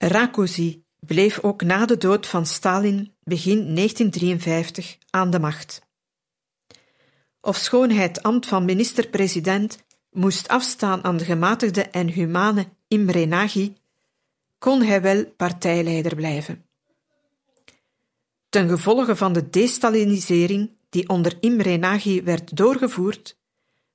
Rákozy 0.10 0.84
bleef 1.00 1.40
ook 1.40 1.62
na 1.62 1.86
de 1.86 1.98
dood 1.98 2.28
van 2.28 2.46
Stalin 2.46 3.14
begin 3.24 3.76
1953 3.76 4.98
aan 5.10 5.30
de 5.30 5.40
macht. 5.40 5.82
Ofschoon 7.42 7.90
hij 7.90 8.04
het 8.04 8.24
ambt 8.24 8.46
van 8.46 8.66
minister-president 8.66 9.84
moest 10.12 10.48
afstaan 10.48 11.04
aan 11.04 11.18
de 11.18 11.26
gematigde 11.26 11.84
en 11.84 12.08
humane 12.08 12.68
Imre 12.88 13.26
Nagy, 13.26 13.74
kon 14.58 14.82
hij 14.82 15.02
wel 15.02 15.26
partijleider 15.26 16.16
blijven. 16.16 16.66
Ten 18.50 18.70
gevolge 18.70 19.16
van 19.16 19.34
de 19.34 19.50
destalinisering 19.50 20.72
die 20.90 21.10
onder 21.10 21.38
Imre 21.40 21.78
Nagy 21.78 22.24
werd 22.24 22.58
doorgevoerd, 22.58 23.38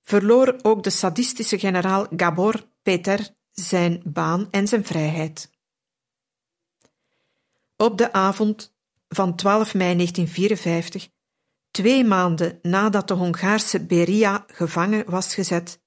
verloor 0.03 0.57
ook 0.63 0.83
de 0.83 0.91
sadistische 0.91 1.59
generaal 1.59 2.07
Gabor 2.17 2.65
Peter 2.83 3.29
zijn 3.53 4.03
baan 4.05 4.49
en 4.51 4.69
zijn 4.69 4.85
vrijheid. 4.85 5.53
Op 7.77 7.99
de 7.99 8.13
avond 8.13 8.75
van 9.09 9.37
12 9.37 9.75
mei 9.75 9.95
1954, 9.95 11.09
twee 11.71 12.05
maanden 12.05 12.59
nadat 12.63 13.09
de 13.09 13.15
Hongaarse 13.15 13.85
Beria 13.85 14.45
gevangen 14.47 15.11
was 15.11 15.35
gezet, 15.35 15.83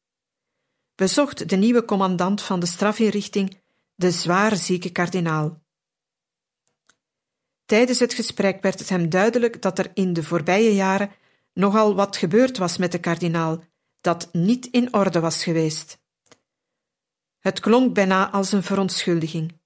bezocht 0.95 1.49
de 1.49 1.55
nieuwe 1.55 1.85
commandant 1.85 2.41
van 2.41 2.59
de 2.59 2.65
strafinrichting 2.65 3.59
de 3.95 4.11
zwaar 4.11 4.55
zieke 4.55 4.91
kardinaal. 4.91 5.61
Tijdens 7.65 7.99
het 7.99 8.13
gesprek 8.13 8.61
werd 8.61 8.79
het 8.79 8.89
hem 8.89 9.09
duidelijk 9.09 9.61
dat 9.61 9.79
er 9.79 9.91
in 9.93 10.13
de 10.13 10.23
voorbije 10.23 10.73
jaren 10.73 11.11
nogal 11.53 11.95
wat 11.95 12.17
gebeurd 12.17 12.57
was 12.57 12.77
met 12.77 12.91
de 12.91 12.99
kardinaal, 12.99 13.63
dat 14.01 14.29
niet 14.31 14.65
in 14.65 14.93
orde 14.93 15.19
was 15.19 15.43
geweest. 15.43 15.99
Het 17.39 17.59
klonk 17.59 17.93
bijna 17.93 18.31
als 18.31 18.51
een 18.51 18.63
verontschuldiging. 18.63 19.56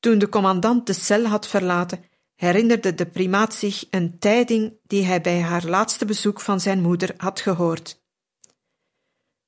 Toen 0.00 0.18
de 0.18 0.28
commandant 0.28 0.86
de 0.86 0.92
cel 0.92 1.24
had 1.24 1.48
verlaten, 1.48 2.04
herinnerde 2.34 2.94
de 2.94 3.06
primaat 3.06 3.54
zich 3.54 3.84
een 3.90 4.18
tijding 4.18 4.78
die 4.82 5.04
hij 5.04 5.20
bij 5.20 5.40
haar 5.40 5.64
laatste 5.64 6.04
bezoek 6.04 6.40
van 6.40 6.60
zijn 6.60 6.80
moeder 6.80 7.14
had 7.16 7.40
gehoord. 7.40 8.02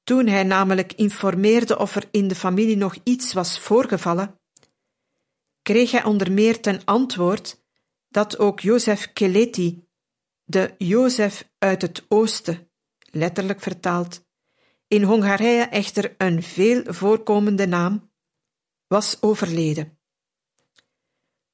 Toen 0.03 0.27
hij 0.27 0.43
namelijk 0.43 0.93
informeerde 0.93 1.79
of 1.79 1.97
er 1.97 2.09
in 2.11 2.29
de 2.29 2.35
familie 2.35 2.77
nog 2.77 2.97
iets 3.03 3.33
was 3.33 3.61
voorgevallen, 3.61 4.41
kreeg 5.63 5.91
hij 5.91 6.05
onder 6.05 6.33
meer 6.33 6.61
ten 6.61 6.85
antwoord 6.85 7.63
dat 8.09 8.39
ook 8.39 8.61
Jozef 8.61 9.13
Keleti, 9.13 9.89
de 10.45 10.75
Jozef 10.79 11.51
uit 11.59 11.83
het 11.83 12.05
oosten, 12.09 12.71
letterlijk 13.11 13.61
vertaald, 13.61 14.29
in 14.87 15.03
Hongarije 15.03 15.63
echter 15.63 16.15
een 16.19 16.43
veel 16.43 16.83
voorkomende 16.85 17.67
naam, 17.67 18.13
was 18.87 19.17
overleden. 19.23 20.00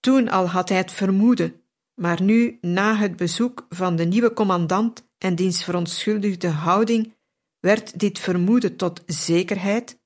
Toen 0.00 0.28
al 0.28 0.48
had 0.48 0.68
hij 0.68 0.78
het 0.78 0.92
vermoeden, 0.92 1.62
maar 1.94 2.22
nu, 2.22 2.58
na 2.60 2.96
het 2.96 3.16
bezoek 3.16 3.66
van 3.68 3.96
de 3.96 4.04
nieuwe 4.04 4.32
commandant 4.32 5.08
en 5.18 5.34
diens 5.34 5.64
verontschuldigde 5.64 6.48
houding, 6.48 7.14
werd 7.60 7.98
dit 7.98 8.18
vermoeden 8.18 8.76
tot 8.76 9.02
zekerheid 9.06 9.98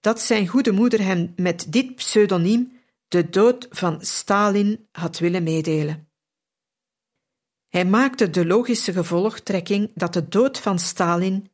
dat 0.00 0.20
zijn 0.20 0.46
goede 0.46 0.72
moeder 0.72 1.04
hem 1.04 1.32
met 1.36 1.66
dit 1.72 1.94
pseudoniem 1.94 2.72
de 3.08 3.28
dood 3.28 3.66
van 3.70 4.04
Stalin 4.04 4.88
had 4.92 5.18
willen 5.18 5.42
meedelen. 5.42 6.08
Hij 7.68 7.84
maakte 7.84 8.30
de 8.30 8.46
logische 8.46 8.92
gevolgtrekking 8.92 9.90
dat 9.94 10.12
de 10.12 10.28
dood 10.28 10.58
van 10.58 10.78
Stalin, 10.78 11.50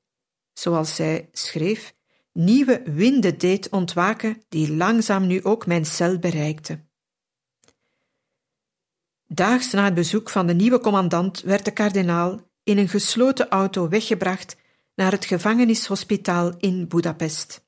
zoals 0.53 0.99
hij 0.99 1.29
schreef, 1.33 1.95
nieuwe 2.33 2.83
winden 2.85 3.39
deed 3.39 3.69
ontwaken 3.69 4.43
die 4.49 4.75
langzaam 4.75 5.27
nu 5.27 5.45
ook 5.45 5.67
mijn 5.67 5.85
cel 5.85 6.19
bereikte. 6.19 6.86
Daags 9.27 9.73
na 9.73 9.85
het 9.85 9.95
bezoek 9.95 10.31
van 10.31 10.47
de 10.47 10.55
nieuwe 10.55 10.81
commandant 10.81 11.41
werd 11.41 11.65
de 11.65 11.71
kardinaal 11.71 12.41
in 12.65 12.79
een 12.79 12.89
gesloten 12.89 13.49
auto 13.49 13.89
weggebracht 13.89 14.57
naar 14.95 15.13
het 15.13 15.25
gevangenishospitaal 15.25 16.55
in 16.59 16.89
Budapest. 16.89 17.65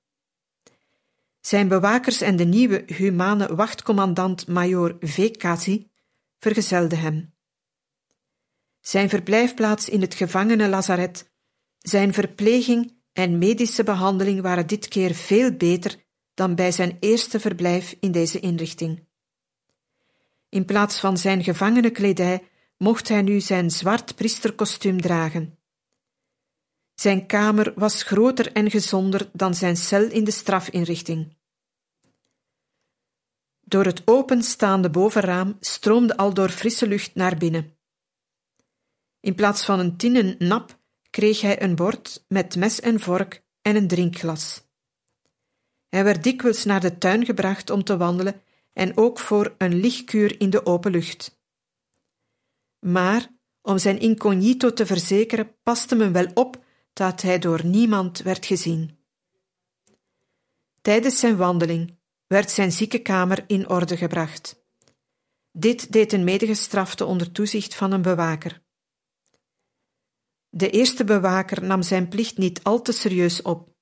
Zijn 1.40 1.68
bewakers 1.68 2.20
en 2.20 2.36
de 2.36 2.44
nieuwe 2.44 2.82
humane 2.86 3.54
wachtcommandant 3.54 4.46
major 4.46 4.96
Vekati 5.00 5.90
vergezelden 6.38 6.98
hem. 6.98 7.34
Zijn 8.80 9.08
verblijfplaats 9.08 9.88
in 9.88 10.00
het 10.00 10.14
gevangenenlazaret, 10.14 11.30
zijn 11.78 12.12
verpleging 12.12 12.96
en 13.12 13.38
medische 13.38 13.82
behandeling 13.82 14.40
waren 14.40 14.66
dit 14.66 14.88
keer 14.88 15.14
veel 15.14 15.52
beter 15.52 15.96
dan 16.34 16.54
bij 16.54 16.72
zijn 16.72 16.96
eerste 17.00 17.40
verblijf 17.40 17.96
in 18.00 18.12
deze 18.12 18.40
inrichting. 18.40 19.07
In 20.48 20.64
plaats 20.64 21.00
van 21.00 21.18
zijn 21.18 21.44
gevangenenkledij 21.44 22.48
mocht 22.76 23.08
hij 23.08 23.22
nu 23.22 23.40
zijn 23.40 23.70
zwart 23.70 24.14
priesterkostuum 24.14 25.00
dragen. 25.00 25.58
Zijn 26.94 27.26
kamer 27.26 27.72
was 27.76 28.02
groter 28.02 28.52
en 28.52 28.70
gezonder 28.70 29.30
dan 29.32 29.54
zijn 29.54 29.76
cel 29.76 30.10
in 30.10 30.24
de 30.24 30.30
strafinrichting. 30.30 31.36
Door 33.60 33.84
het 33.84 34.02
openstaande 34.04 34.90
bovenraam 34.90 35.56
stroomde 35.60 36.16
al 36.16 36.34
door 36.34 36.48
frisse 36.48 36.86
lucht 36.86 37.14
naar 37.14 37.36
binnen. 37.36 37.76
In 39.20 39.34
plaats 39.34 39.64
van 39.64 39.78
een 39.78 39.96
tinnen 39.96 40.36
nap 40.38 40.78
kreeg 41.10 41.40
hij 41.40 41.62
een 41.62 41.74
bord 41.74 42.24
met 42.28 42.56
mes 42.56 42.80
en 42.80 43.00
vork 43.00 43.42
en 43.62 43.76
een 43.76 43.88
drinkglas. 43.88 44.66
Hij 45.88 46.04
werd 46.04 46.22
dikwijls 46.22 46.64
naar 46.64 46.80
de 46.80 46.98
tuin 46.98 47.24
gebracht 47.24 47.70
om 47.70 47.84
te 47.84 47.96
wandelen 47.96 48.42
en 48.78 48.96
ook 48.96 49.18
voor 49.18 49.54
een 49.58 49.74
lichtkuur 49.74 50.40
in 50.40 50.50
de 50.50 50.66
open 50.66 50.90
lucht. 50.90 51.40
Maar 52.78 53.28
om 53.60 53.78
zijn 53.78 53.98
incognito 53.98 54.72
te 54.72 54.86
verzekeren, 54.86 55.56
paste 55.62 55.94
men 55.94 56.12
wel 56.12 56.26
op 56.34 56.64
dat 56.92 57.22
hij 57.22 57.38
door 57.38 57.64
niemand 57.64 58.18
werd 58.18 58.46
gezien. 58.46 58.98
Tijdens 60.80 61.18
zijn 61.18 61.36
wandeling 61.36 61.98
werd 62.26 62.50
zijn 62.50 62.72
ziekenkamer 62.72 63.44
in 63.46 63.68
orde 63.68 63.96
gebracht. 63.96 64.62
Dit 65.52 65.92
deed 65.92 66.12
een 66.12 66.24
medegestrafte 66.24 67.04
onder 67.04 67.32
toezicht 67.32 67.74
van 67.74 67.92
een 67.92 68.02
bewaker. 68.02 68.62
De 70.48 70.70
eerste 70.70 71.04
bewaker 71.04 71.64
nam 71.64 71.82
zijn 71.82 72.08
plicht 72.08 72.38
niet 72.38 72.62
al 72.62 72.82
te 72.82 72.92
serieus 72.92 73.42
op. 73.42 73.74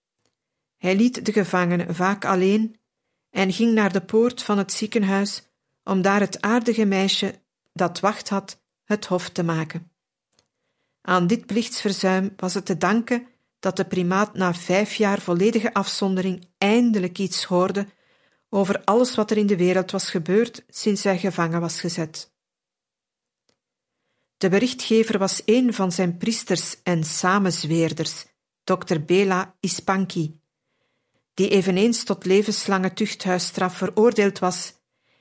Hij 0.76 0.97
liet 0.97 1.24
de 1.24 1.32
gevangene 1.32 1.94
vaak 1.94 2.24
alleen 2.24 2.76
en 3.37 3.53
ging 3.53 3.74
naar 3.74 3.93
de 3.93 4.01
poort 4.01 4.43
van 4.43 4.59
het 4.59 4.72
ziekenhuis 4.72 5.43
om 5.84 6.03
daar 6.03 6.20
het 6.20 6.41
aardige 6.41 6.84
meisje 6.84 7.41
dat 7.72 8.01
wacht 8.01 8.28
had 8.28 8.61
het 8.84 9.07
hof 9.07 9.28
te 9.28 9.43
maken. 9.43 9.91
Aan 11.03 11.26
dit 11.26 11.47
plichtsverzuim 11.47 12.32
was 12.37 12.55
het 12.55 12.66
te 12.66 12.78
danken 12.78 13.26
dat 13.59 13.76
de 13.76 13.84
primaat 13.84 14.34
na 14.34 14.55
vijf 14.55 14.95
jaar 14.95 15.20
volledige 15.20 15.74
afzondering 15.74 16.49
eindelijk 16.59 17.18
iets 17.18 17.45
hoorde 17.45 17.87
over 18.49 18.84
alles 18.84 19.14
wat 19.14 19.30
er 19.30 19.37
in 19.37 19.47
de 19.47 19.57
wereld 19.57 19.91
was 19.91 20.11
gebeurd 20.11 20.64
sinds 20.68 21.03
hij 21.03 21.18
gevangen 21.18 21.61
was 21.61 21.80
gezet. 21.80 22.32
De 24.37 24.49
berichtgever 24.49 25.18
was 25.18 25.43
een 25.45 25.74
van 25.74 25.93
zijn 25.93 26.16
priesters 26.16 26.82
en 26.82 27.05
samenzweerders, 27.05 28.24
dokter 28.64 29.05
Bela 29.05 29.55
Ispanki, 29.61 30.41
die 31.37 31.49
eveneens 31.49 32.05
tot 32.05 32.24
levenslange 32.24 32.93
tuchthuisstraf 32.93 33.76
veroordeeld 33.76 34.39
was 34.39 34.74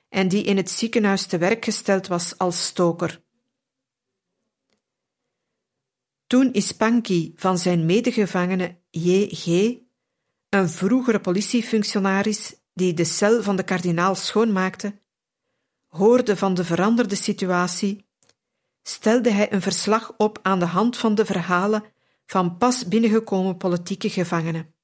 en 0.09 0.27
die 0.27 0.43
in 0.43 0.57
het 0.57 0.69
ziekenhuis 0.69 1.25
te 1.25 1.37
werk 1.37 1.65
gesteld 1.65 2.07
was 2.07 2.37
als 2.37 2.65
stoker. 2.65 3.21
Toen 6.27 6.53
Ispanki 6.53 7.33
van 7.35 7.57
zijn 7.57 7.85
medegevangene 7.85 8.77
J.G., 8.89 9.45
een 10.49 10.69
vroegere 10.69 11.19
politiefunctionaris 11.19 12.55
die 12.73 12.93
de 12.93 13.03
cel 13.03 13.43
van 13.43 13.55
de 13.55 13.63
kardinaal 13.63 14.15
schoonmaakte, 14.15 14.99
hoorde 15.87 16.37
van 16.37 16.53
de 16.53 16.63
veranderde 16.63 17.15
situatie, 17.15 18.05
stelde 18.83 19.31
hij 19.31 19.53
een 19.53 19.61
verslag 19.61 20.13
op 20.17 20.39
aan 20.41 20.59
de 20.59 20.65
hand 20.65 20.97
van 20.97 21.15
de 21.15 21.25
verhalen 21.25 21.83
van 22.25 22.57
pas 22.57 22.87
binnengekomen 22.87 23.57
politieke 23.57 24.09
gevangenen. 24.09 24.74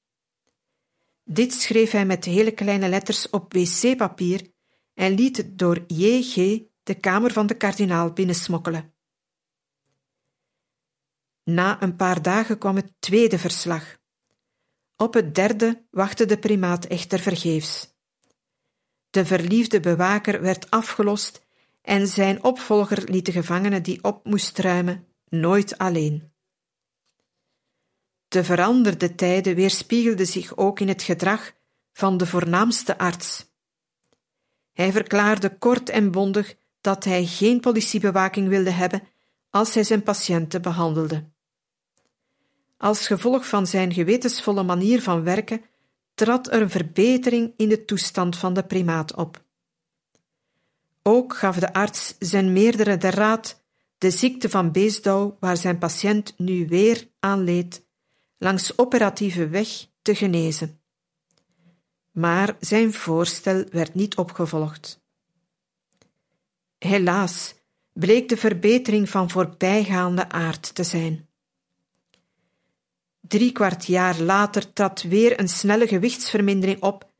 Dit 1.32 1.52
schreef 1.52 1.90
hij 1.90 2.06
met 2.06 2.24
hele 2.24 2.50
kleine 2.50 2.88
letters 2.88 3.30
op 3.30 3.52
wc-papier 3.52 4.52
en 4.94 5.14
liet 5.14 5.36
het 5.36 5.58
door 5.58 5.84
J.G. 5.86 6.34
de 6.82 6.94
kamer 7.00 7.32
van 7.32 7.46
de 7.46 7.56
kardinaal 7.56 8.12
binnensmokkelen. 8.12 8.94
Na 11.44 11.82
een 11.82 11.96
paar 11.96 12.22
dagen 12.22 12.58
kwam 12.58 12.76
het 12.76 12.92
tweede 12.98 13.38
verslag. 13.38 13.96
Op 14.96 15.14
het 15.14 15.34
derde 15.34 15.86
wachtte 15.90 16.24
de 16.24 16.38
primaat 16.38 16.84
echter 16.84 17.18
vergeefs. 17.18 17.94
De 19.10 19.24
verliefde 19.24 19.80
bewaker 19.80 20.40
werd 20.40 20.70
afgelost 20.70 21.46
en 21.82 22.06
zijn 22.06 22.44
opvolger 22.44 23.10
liet 23.10 23.26
de 23.26 23.32
gevangene 23.32 23.80
die 23.80 24.04
op 24.04 24.24
moest 24.24 24.58
ruimen 24.58 25.06
nooit 25.28 25.78
alleen. 25.78 26.31
De 28.32 28.44
veranderde 28.44 29.14
tijden 29.14 29.54
weerspiegelden 29.54 30.26
zich 30.26 30.56
ook 30.56 30.80
in 30.80 30.88
het 30.88 31.02
gedrag 31.02 31.52
van 31.92 32.16
de 32.16 32.26
voornaamste 32.26 32.98
arts. 32.98 33.46
Hij 34.72 34.92
verklaarde 34.92 35.56
kort 35.58 35.90
en 35.90 36.10
bondig 36.10 36.54
dat 36.80 37.04
hij 37.04 37.26
geen 37.26 37.60
politiebewaking 37.60 38.48
wilde 38.48 38.70
hebben 38.70 39.02
als 39.50 39.74
hij 39.74 39.84
zijn 39.84 40.02
patiënten 40.02 40.62
behandelde. 40.62 41.24
Als 42.76 43.06
gevolg 43.06 43.46
van 43.46 43.66
zijn 43.66 43.92
gewetensvolle 43.92 44.62
manier 44.62 45.02
van 45.02 45.22
werken 45.22 45.64
trad 46.14 46.52
er 46.52 46.62
een 46.62 46.70
verbetering 46.70 47.52
in 47.56 47.68
de 47.68 47.84
toestand 47.84 48.36
van 48.36 48.54
de 48.54 48.62
primaat 48.64 49.14
op. 49.14 49.44
Ook 51.02 51.36
gaf 51.36 51.58
de 51.58 51.72
arts 51.72 52.14
zijn 52.18 52.52
meerdere 52.52 52.96
de 52.96 53.10
raad 53.10 53.60
de 53.98 54.10
ziekte 54.10 54.50
van 54.50 54.72
Beesdouw, 54.72 55.36
waar 55.40 55.56
zijn 55.56 55.78
patiënt 55.78 56.34
nu 56.36 56.66
weer 56.68 57.08
aan 57.20 57.44
leed, 57.44 57.90
langs 58.42 58.78
operatieve 58.78 59.48
weg 59.48 59.68
te 60.02 60.14
genezen. 60.14 60.80
Maar 62.10 62.56
zijn 62.60 62.92
voorstel 62.92 63.64
werd 63.70 63.94
niet 63.94 64.16
opgevolgd. 64.16 65.00
Helaas 66.78 67.54
bleek 67.92 68.28
de 68.28 68.36
verbetering 68.36 69.08
van 69.08 69.30
voorbijgaande 69.30 70.28
aard 70.28 70.74
te 70.74 70.84
zijn. 70.84 71.28
Drie 73.20 73.52
kwart 73.52 73.86
jaar 73.86 74.20
later 74.20 74.72
trad 74.72 75.02
weer 75.02 75.40
een 75.40 75.48
snelle 75.48 75.86
gewichtsvermindering 75.86 76.82
op 76.82 77.10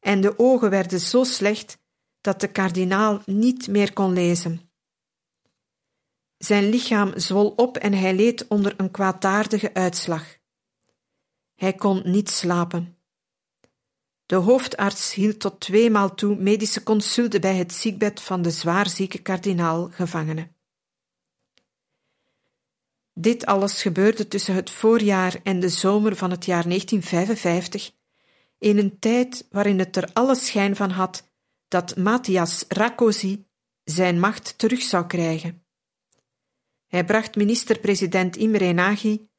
en 0.00 0.20
de 0.20 0.38
ogen 0.38 0.70
werden 0.70 1.00
zo 1.00 1.24
slecht 1.24 1.78
dat 2.20 2.40
de 2.40 2.48
kardinaal 2.48 3.22
niet 3.26 3.68
meer 3.68 3.92
kon 3.92 4.12
lezen. 4.12 4.70
Zijn 6.38 6.68
lichaam 6.68 7.12
zwol 7.18 7.48
op 7.48 7.76
en 7.76 7.92
hij 7.92 8.14
leed 8.14 8.46
onder 8.48 8.74
een 8.76 8.90
kwaadaardige 8.90 9.74
uitslag. 9.74 10.39
Hij 11.60 11.74
kon 11.74 12.02
niet 12.04 12.30
slapen. 12.30 12.96
De 14.26 14.34
hoofdarts 14.34 15.14
hield 15.14 15.40
tot 15.40 15.60
tweemaal 15.60 16.14
toe 16.14 16.36
medische 16.36 16.82
consulten 16.82 17.40
bij 17.40 17.56
het 17.56 17.72
ziekbed 17.72 18.20
van 18.20 18.42
de 18.42 18.50
zwaarzieke 18.50 19.18
kardinaal 19.18 19.90
gevangene. 19.90 20.52
Dit 23.12 23.46
alles 23.46 23.82
gebeurde 23.82 24.28
tussen 24.28 24.54
het 24.54 24.70
voorjaar 24.70 25.40
en 25.42 25.60
de 25.60 25.68
zomer 25.68 26.16
van 26.16 26.30
het 26.30 26.44
jaar 26.44 26.62
1955, 26.62 27.92
in 28.58 28.78
een 28.78 28.98
tijd 28.98 29.46
waarin 29.50 29.78
het 29.78 29.96
er 29.96 30.10
alle 30.12 30.34
schijn 30.34 30.76
van 30.76 30.90
had 30.90 31.30
dat 31.68 31.96
Matthias 31.96 32.64
Rakosi 32.68 33.46
zijn 33.84 34.20
macht 34.20 34.58
terug 34.58 34.82
zou 34.82 35.06
krijgen. 35.06 35.64
Hij 36.86 37.04
bracht 37.04 37.36
minister-president 37.36 38.36
Imre 38.36 38.72
Nagy, 38.72 39.29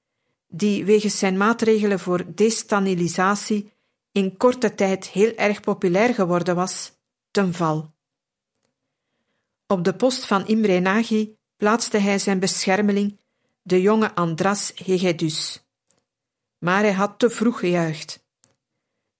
die 0.52 0.86
wegens 0.86 1.20
zijn 1.20 1.38
maatregelen 1.38 1.99
voor 1.99 2.26
destabilisatie 2.36 3.72
in 4.12 4.38
korte 4.38 4.76
tijd 4.76 5.08
heel 5.08 5.36
erg 5.36 5.60
populair 5.60 6.14
geworden 6.14 6.56
was, 6.56 6.91
ten 7.32 7.54
val. 7.54 7.93
Op 9.68 9.84
de 9.84 9.95
post 9.95 10.26
van 10.26 10.47
Imre 10.47 10.80
Nagy 10.80 11.36
plaatste 11.58 11.97
hij 11.97 12.20
zijn 12.20 12.39
beschermeling, 12.39 13.20
de 13.62 13.82
jonge 13.82 14.16
Andras 14.16 14.72
Hegedus. 14.76 15.66
Maar 16.58 16.82
hij 16.82 16.93
had 16.93 17.20
te 17.20 17.30
vroeg 17.30 17.60
gejuicht. 17.60 18.26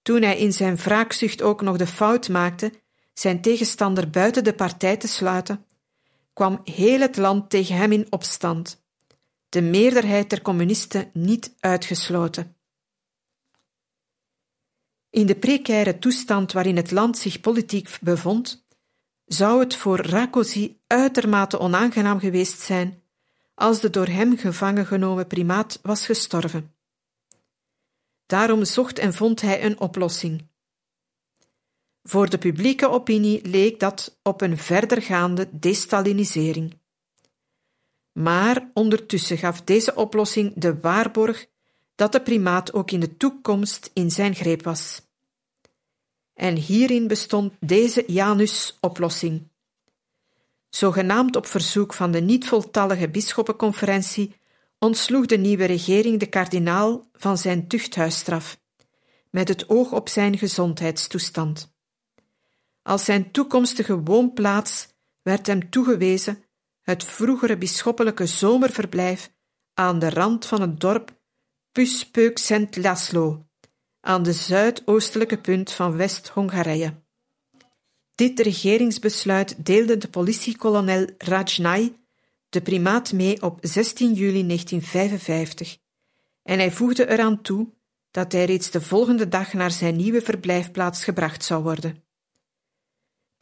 Toen 0.02 0.22
hij 0.22 0.38
in 0.38 0.52
zijn 0.52 0.76
wraakzucht 0.76 1.42
ook 1.42 1.62
nog 1.62 1.76
de 1.76 1.86
fout 1.86 2.28
maakte 2.28 2.72
zijn 3.12 3.40
tegenstander 3.40 4.10
buiten 4.10 4.44
de 4.44 4.54
partij 4.54 4.96
te 4.96 5.08
sluiten, 5.08 5.66
kwam 6.32 6.60
heel 6.64 7.00
het 7.00 7.16
land 7.16 7.50
tegen 7.50 7.76
hem 7.76 7.92
in 7.92 8.06
opstand, 8.10 8.81
de 9.52 9.62
meerderheid 9.62 10.30
der 10.30 10.42
communisten 10.42 11.10
niet 11.12 11.54
uitgesloten. 11.60 12.56
In 15.10 15.26
de 15.26 15.34
precaire 15.34 15.98
toestand 15.98 16.52
waarin 16.52 16.76
het 16.76 16.90
land 16.90 17.18
zich 17.18 17.40
politiek 17.40 17.98
bevond, 18.00 18.66
zou 19.24 19.60
het 19.60 19.74
voor 19.76 20.00
Rakosi 20.00 20.80
uitermate 20.86 21.58
onaangenaam 21.58 22.18
geweest 22.18 22.60
zijn 22.60 23.02
als 23.54 23.80
de 23.80 23.90
door 23.90 24.06
hem 24.06 24.36
gevangen 24.36 24.86
genomen 24.86 25.26
primaat 25.26 25.78
was 25.82 26.06
gestorven. 26.06 26.74
Daarom 28.26 28.64
zocht 28.64 28.98
en 28.98 29.14
vond 29.14 29.40
hij 29.40 29.64
een 29.64 29.80
oplossing. 29.80 30.48
Voor 32.02 32.30
de 32.30 32.38
publieke 32.38 32.88
opinie 32.88 33.48
leek 33.48 33.80
dat 33.80 34.18
op 34.22 34.40
een 34.40 34.58
verdergaande 34.58 35.58
destalinisering. 35.58 36.80
Maar 38.12 38.70
ondertussen 38.74 39.38
gaf 39.38 39.62
deze 39.62 39.94
oplossing 39.94 40.52
de 40.56 40.80
waarborg 40.80 41.46
dat 41.94 42.12
de 42.12 42.20
primaat 42.20 42.72
ook 42.72 42.90
in 42.90 43.00
de 43.00 43.16
toekomst 43.16 43.90
in 43.92 44.10
zijn 44.10 44.34
greep 44.34 44.62
was. 44.64 45.02
En 46.34 46.56
hierin 46.56 47.06
bestond 47.06 47.52
deze 47.60 48.04
Janus-oplossing. 48.06 49.48
Zogenaamd 50.68 51.36
op 51.36 51.46
verzoek 51.46 51.94
van 51.94 52.10
de 52.10 52.20
niet 52.20 52.46
voltallige 52.46 53.08
bisschoppenconferentie 53.08 54.34
ontsloeg 54.78 55.26
de 55.26 55.36
nieuwe 55.36 55.64
regering 55.64 56.18
de 56.20 56.26
kardinaal 56.26 57.06
van 57.12 57.38
zijn 57.38 57.68
tuchthuisstraf, 57.68 58.60
met 59.30 59.48
het 59.48 59.68
oog 59.68 59.92
op 59.92 60.08
zijn 60.08 60.38
gezondheidstoestand. 60.38 61.74
Als 62.82 63.04
zijn 63.04 63.30
toekomstige 63.30 64.00
woonplaats 64.00 64.88
werd 65.22 65.46
hem 65.46 65.70
toegewezen 65.70 66.44
het 66.82 67.04
vroegere 67.04 67.56
bisschoppelijke 67.56 68.26
zomerverblijf 68.26 69.32
aan 69.74 69.98
de 69.98 70.10
rand 70.10 70.46
van 70.46 70.60
het 70.60 70.80
dorp 70.80 71.20
Puspeuk 71.72 72.38
Sint 72.38 72.76
Laszlo, 72.76 73.46
aan 74.00 74.22
de 74.22 74.32
zuidoostelijke 74.32 75.38
punt 75.40 75.72
van 75.72 75.96
West-Hongarije. 75.96 76.94
Dit 78.14 78.40
regeringsbesluit 78.40 79.64
deelde 79.64 79.98
de 79.98 80.08
politiekolonel 80.08 81.06
Rajnai 81.18 81.96
de 82.48 82.60
primaat 82.60 83.12
mee 83.12 83.42
op 83.42 83.58
16 83.60 84.12
juli 84.12 84.46
1955 84.46 85.78
en 86.42 86.58
hij 86.58 86.70
voegde 86.70 87.08
eraan 87.08 87.42
toe 87.42 87.72
dat 88.10 88.32
hij 88.32 88.44
reeds 88.44 88.70
de 88.70 88.80
volgende 88.80 89.28
dag 89.28 89.52
naar 89.52 89.70
zijn 89.70 89.96
nieuwe 89.96 90.22
verblijfplaats 90.22 91.04
gebracht 91.04 91.44
zou 91.44 91.62
worden. 91.62 92.04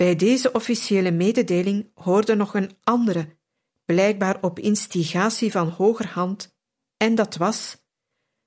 Bij 0.00 0.16
deze 0.16 0.52
officiële 0.52 1.10
mededeling 1.10 1.90
hoorde 1.94 2.34
nog 2.34 2.54
een 2.54 2.70
andere, 2.84 3.36
blijkbaar 3.84 4.38
op 4.42 4.58
instigatie 4.58 5.50
van 5.50 5.68
hogerhand, 5.68 6.56
en 6.96 7.14
dat 7.14 7.36
was 7.36 7.76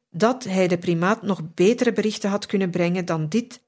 dat 0.10 0.44
hij 0.44 0.68
de 0.68 0.78
primaat 0.78 1.22
nog 1.22 1.54
betere 1.54 1.94
berichten 1.94 2.30
had 2.30 2.46
kunnen 2.46 2.70
brengen 2.70 3.06
dan 3.06 3.30
dit, 3.30 3.64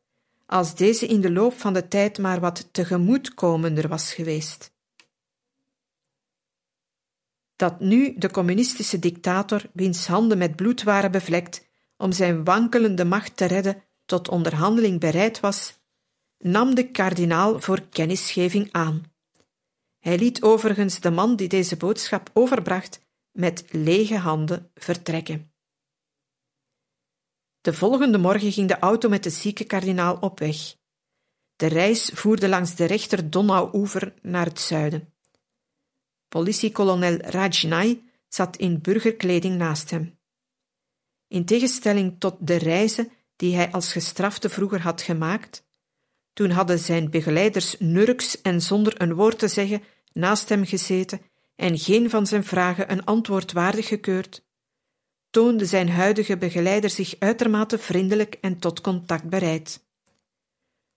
als 0.45 0.75
deze 0.75 1.07
in 1.07 1.21
de 1.21 1.31
loop 1.31 1.53
van 1.53 1.73
de 1.73 1.87
tijd 1.87 2.17
maar 2.17 2.39
wat 2.39 2.73
tegemoetkomender 2.73 3.87
was 3.87 4.13
geweest. 4.13 4.73
Dat 7.55 7.79
nu 7.79 8.17
de 8.17 8.31
communistische 8.31 8.99
dictator, 8.99 9.69
wiens 9.73 10.07
handen 10.07 10.37
met 10.37 10.55
bloed 10.55 10.83
waren 10.83 11.11
bevlekt, 11.11 11.67
om 11.97 12.11
zijn 12.11 12.43
wankelende 12.43 13.05
macht 13.05 13.37
te 13.37 13.45
redden, 13.45 13.83
tot 14.05 14.29
onderhandeling 14.29 14.99
bereid 14.99 15.39
was, 15.39 15.83
nam 16.37 16.75
de 16.75 16.91
kardinaal 16.91 17.59
voor 17.59 17.81
kennisgeving 17.89 18.71
aan. 18.71 19.03
Hij 19.99 20.17
liet 20.17 20.41
overigens 20.41 20.99
de 20.99 21.11
man 21.11 21.35
die 21.35 21.47
deze 21.47 21.77
boodschap 21.77 22.29
overbracht 22.33 22.99
met 23.31 23.65
lege 23.69 24.17
handen 24.17 24.71
vertrekken. 24.73 25.53
De 27.61 27.73
volgende 27.73 28.17
morgen 28.17 28.51
ging 28.51 28.67
de 28.67 28.79
auto 28.79 29.09
met 29.09 29.23
de 29.23 29.29
zieke 29.29 29.63
kardinaal 29.63 30.17
op 30.19 30.39
weg. 30.39 30.75
De 31.55 31.67
reis 31.67 32.11
voerde 32.13 32.49
langs 32.49 32.75
de 32.75 32.85
rechter 32.85 33.29
Donauoever 33.29 34.13
naar 34.21 34.45
het 34.45 34.59
zuiden. 34.59 35.13
Politiekolonel 36.27 37.17
Rajnai 37.17 38.09
zat 38.27 38.57
in 38.57 38.81
burgerkleding 38.81 39.57
naast 39.57 39.89
hem. 39.89 40.19
In 41.27 41.45
tegenstelling 41.45 42.19
tot 42.19 42.35
de 42.39 42.55
reizen 42.55 43.11
die 43.35 43.55
hij 43.55 43.71
als 43.71 43.91
gestrafte 43.91 44.49
vroeger 44.49 44.81
had 44.81 45.01
gemaakt, 45.01 45.63
toen 46.35 46.49
hadden 46.49 46.79
zijn 46.79 47.09
begeleiders 47.09 47.75
nurks 47.79 48.41
en 48.41 48.61
zonder 48.61 49.01
een 49.01 49.13
woord 49.13 49.39
te 49.39 49.47
zeggen 49.47 49.83
naast 50.11 50.49
hem 50.49 50.65
gezeten 50.65 51.21
en 51.55 51.77
geen 51.77 52.09
van 52.09 52.27
zijn 52.27 52.43
vragen 52.43 52.91
een 52.91 53.05
antwoord 53.05 53.51
waardig 53.51 53.87
gekeurd, 53.87 54.45
toonde 55.29 55.65
zijn 55.65 55.89
huidige 55.89 56.37
begeleider 56.37 56.89
zich 56.89 57.15
uitermate 57.19 57.77
vriendelijk 57.77 58.37
en 58.41 58.59
tot 58.59 58.81
contact 58.81 59.29
bereid. 59.29 59.85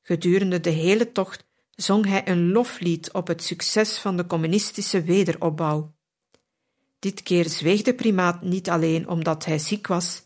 Gedurende 0.03 0.61
de 0.61 0.71
hele 0.71 1.13
tocht 1.13 1.47
zong 1.71 2.07
hij 2.07 2.29
een 2.29 2.51
loflied 2.53 3.13
op 3.13 3.27
het 3.27 3.43
succes 3.43 3.99
van 3.99 4.17
de 4.17 4.27
communistische 4.27 5.03
wederopbouw. 5.03 5.95
Dit 6.99 7.23
keer 7.23 7.49
zweeg 7.49 7.83
de 7.83 7.95
primaat 7.95 8.43
niet 8.43 8.71
alleen 8.71 9.09
omdat 9.09 9.45
hij 9.45 9.59
ziek 9.59 9.87
was, 9.87 10.23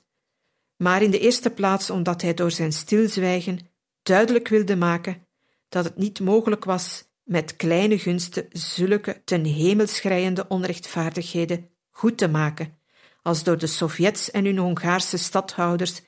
maar 0.76 1.02
in 1.02 1.10
de 1.10 1.18
eerste 1.18 1.50
plaats 1.50 1.90
omdat 1.90 2.22
hij 2.22 2.34
door 2.34 2.50
zijn 2.50 2.72
stilzwijgen 2.72 3.71
duidelijk 4.02 4.48
wilde 4.48 4.76
maken 4.76 5.26
dat 5.68 5.84
het 5.84 5.96
niet 5.96 6.20
mogelijk 6.20 6.64
was 6.64 7.04
met 7.22 7.56
kleine 7.56 7.98
gunsten 7.98 8.46
zulke 8.50 9.22
ten 9.24 9.44
hemel 9.44 9.86
schrijende 9.86 10.48
onrechtvaardigheden 10.48 11.70
goed 11.90 12.18
te 12.18 12.28
maken, 12.28 12.78
als 13.22 13.44
door 13.44 13.58
de 13.58 13.66
Sovjets 13.66 14.30
en 14.30 14.44
hun 14.44 14.58
Hongaarse 14.58 15.16
stadhouders 15.16 16.00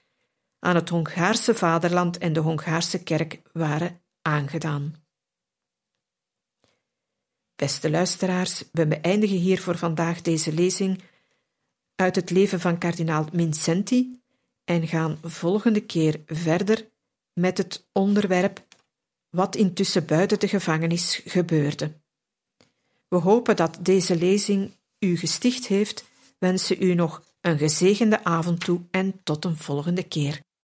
aan 0.58 0.74
het 0.74 0.88
Hongaarse 0.88 1.54
vaderland 1.54 2.18
en 2.18 2.32
de 2.32 2.40
Hongaarse 2.40 3.02
kerk 3.02 3.40
waren 3.52 4.00
aangedaan. 4.22 4.94
Beste 7.56 7.90
luisteraars, 7.90 8.64
we 8.72 8.86
beëindigen 8.86 9.36
hier 9.36 9.60
voor 9.60 9.78
vandaag 9.78 10.20
deze 10.22 10.52
lezing 10.52 11.02
uit 11.96 12.16
het 12.16 12.30
leven 12.30 12.60
van 12.60 12.78
kardinaal 12.78 13.26
Mincenti 13.32 14.20
en 14.64 14.86
gaan 14.86 15.18
volgende 15.22 15.80
keer 15.80 16.20
verder 16.26 16.92
met 17.34 17.58
het 17.58 17.88
onderwerp 17.92 18.66
wat 19.30 19.56
intussen 19.56 20.06
buiten 20.06 20.40
de 20.40 20.48
gevangenis 20.48 21.20
gebeurde. 21.24 21.92
We 23.08 23.16
hopen 23.16 23.56
dat 23.56 23.78
deze 23.80 24.16
lezing 24.16 24.76
u 24.98 25.16
gesticht 25.16 25.66
heeft, 25.66 26.04
wensen 26.38 26.82
u 26.82 26.94
nog 26.94 27.22
een 27.40 27.58
gezegende 27.58 28.24
avond 28.24 28.60
toe 28.60 28.80
en 28.90 29.20
tot 29.22 29.44
een 29.44 29.56
volgende 29.56 30.02
keer. 30.02 30.40